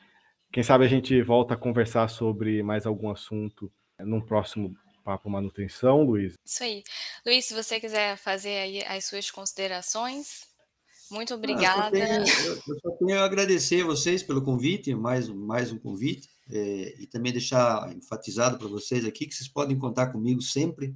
[0.50, 3.70] quem sabe a gente volta a conversar sobre mais algum assunto
[4.00, 4.74] num próximo
[5.04, 6.34] Papo Manutenção, Luiz.
[6.42, 6.82] Isso aí.
[7.24, 10.46] Luiz, se você quiser fazer aí as suas considerações,
[11.10, 11.96] Muito obrigada.
[11.96, 15.70] Ah, eu, só tenho, eu, só tenho, a agradecer a vocês pelo convite, mais, mais
[15.70, 20.40] um convite, é, e também deixar enfatizado para vocês aqui que vocês podem contar comigo
[20.42, 20.94] sempre.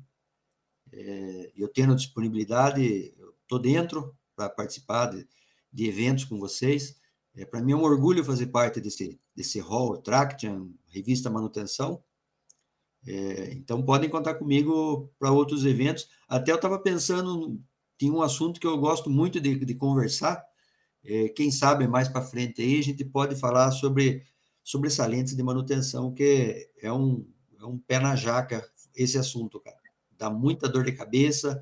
[0.92, 5.26] É, eu tendo disponibilidade, estou dentro para participar de,
[5.72, 6.96] de, eventos com vocês.
[7.34, 12.02] É, para mim é um orgulho fazer parte desse, desse hall Traction, revista Manutenção.
[13.06, 16.08] É, então podem contar comigo para outros eventos.
[16.28, 17.60] Até eu estava pensando
[17.98, 20.44] tinha um assunto que eu gosto muito de, de conversar.
[21.04, 24.24] É, quem sabe mais para frente aí a gente pode falar sobre
[24.62, 27.24] sobressalentes de manutenção, que é um,
[27.60, 29.81] é um pé na jaca esse assunto, cara.
[30.22, 31.60] Dá muita dor de cabeça.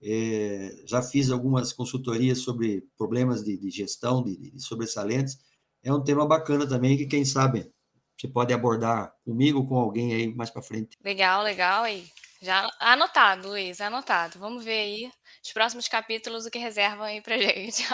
[0.00, 5.36] É, já fiz algumas consultorias sobre problemas de, de gestão de, de sobressalentes.
[5.82, 7.68] É um tema bacana também que, quem sabe,
[8.16, 10.96] você pode abordar comigo ou com alguém aí mais para frente.
[11.04, 11.84] Legal, legal.
[11.88, 12.04] E
[12.40, 14.38] já anotado, Luiz, anotado.
[14.38, 15.10] Vamos ver aí
[15.44, 17.84] os próximos capítulos o que reservam aí pra gente.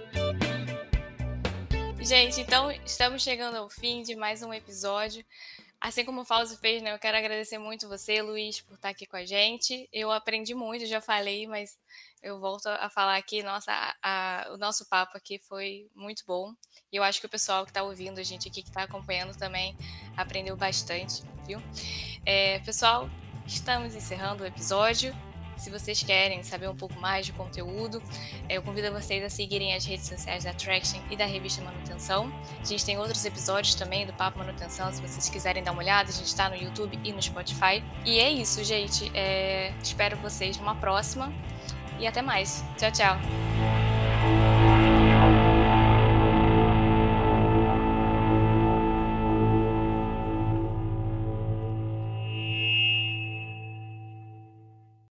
[2.04, 5.24] gente, então estamos chegando ao fim de mais um episódio.
[5.80, 6.92] Assim como o Fausto fez, né?
[6.92, 9.88] Eu quero agradecer muito você, Luiz, por estar aqui com a gente.
[9.90, 11.78] Eu aprendi muito, já falei, mas
[12.22, 13.42] eu volto a falar aqui.
[13.42, 16.52] Nossa, a, a, o nosso papo aqui foi muito bom.
[16.92, 19.34] E eu acho que o pessoal que está ouvindo a gente aqui, que está acompanhando
[19.38, 19.74] também,
[20.16, 21.62] aprendeu bastante, viu?
[22.26, 23.08] É, pessoal,
[23.46, 25.16] estamos encerrando o episódio.
[25.60, 28.02] Se vocês querem saber um pouco mais de conteúdo,
[28.48, 32.32] eh, eu convido vocês a seguirem as redes sociais da Traction e da revista Manutenção.
[32.58, 36.08] A gente tem outros episódios também do Papo Manutenção, se vocês quiserem dar uma olhada,
[36.08, 37.84] a gente está no YouTube e no Spotify.
[38.06, 39.10] E é isso, gente.
[39.14, 39.74] É...
[39.82, 41.30] Espero vocês numa próxima
[41.98, 42.64] e até mais.
[42.78, 43.89] Tchau, tchau.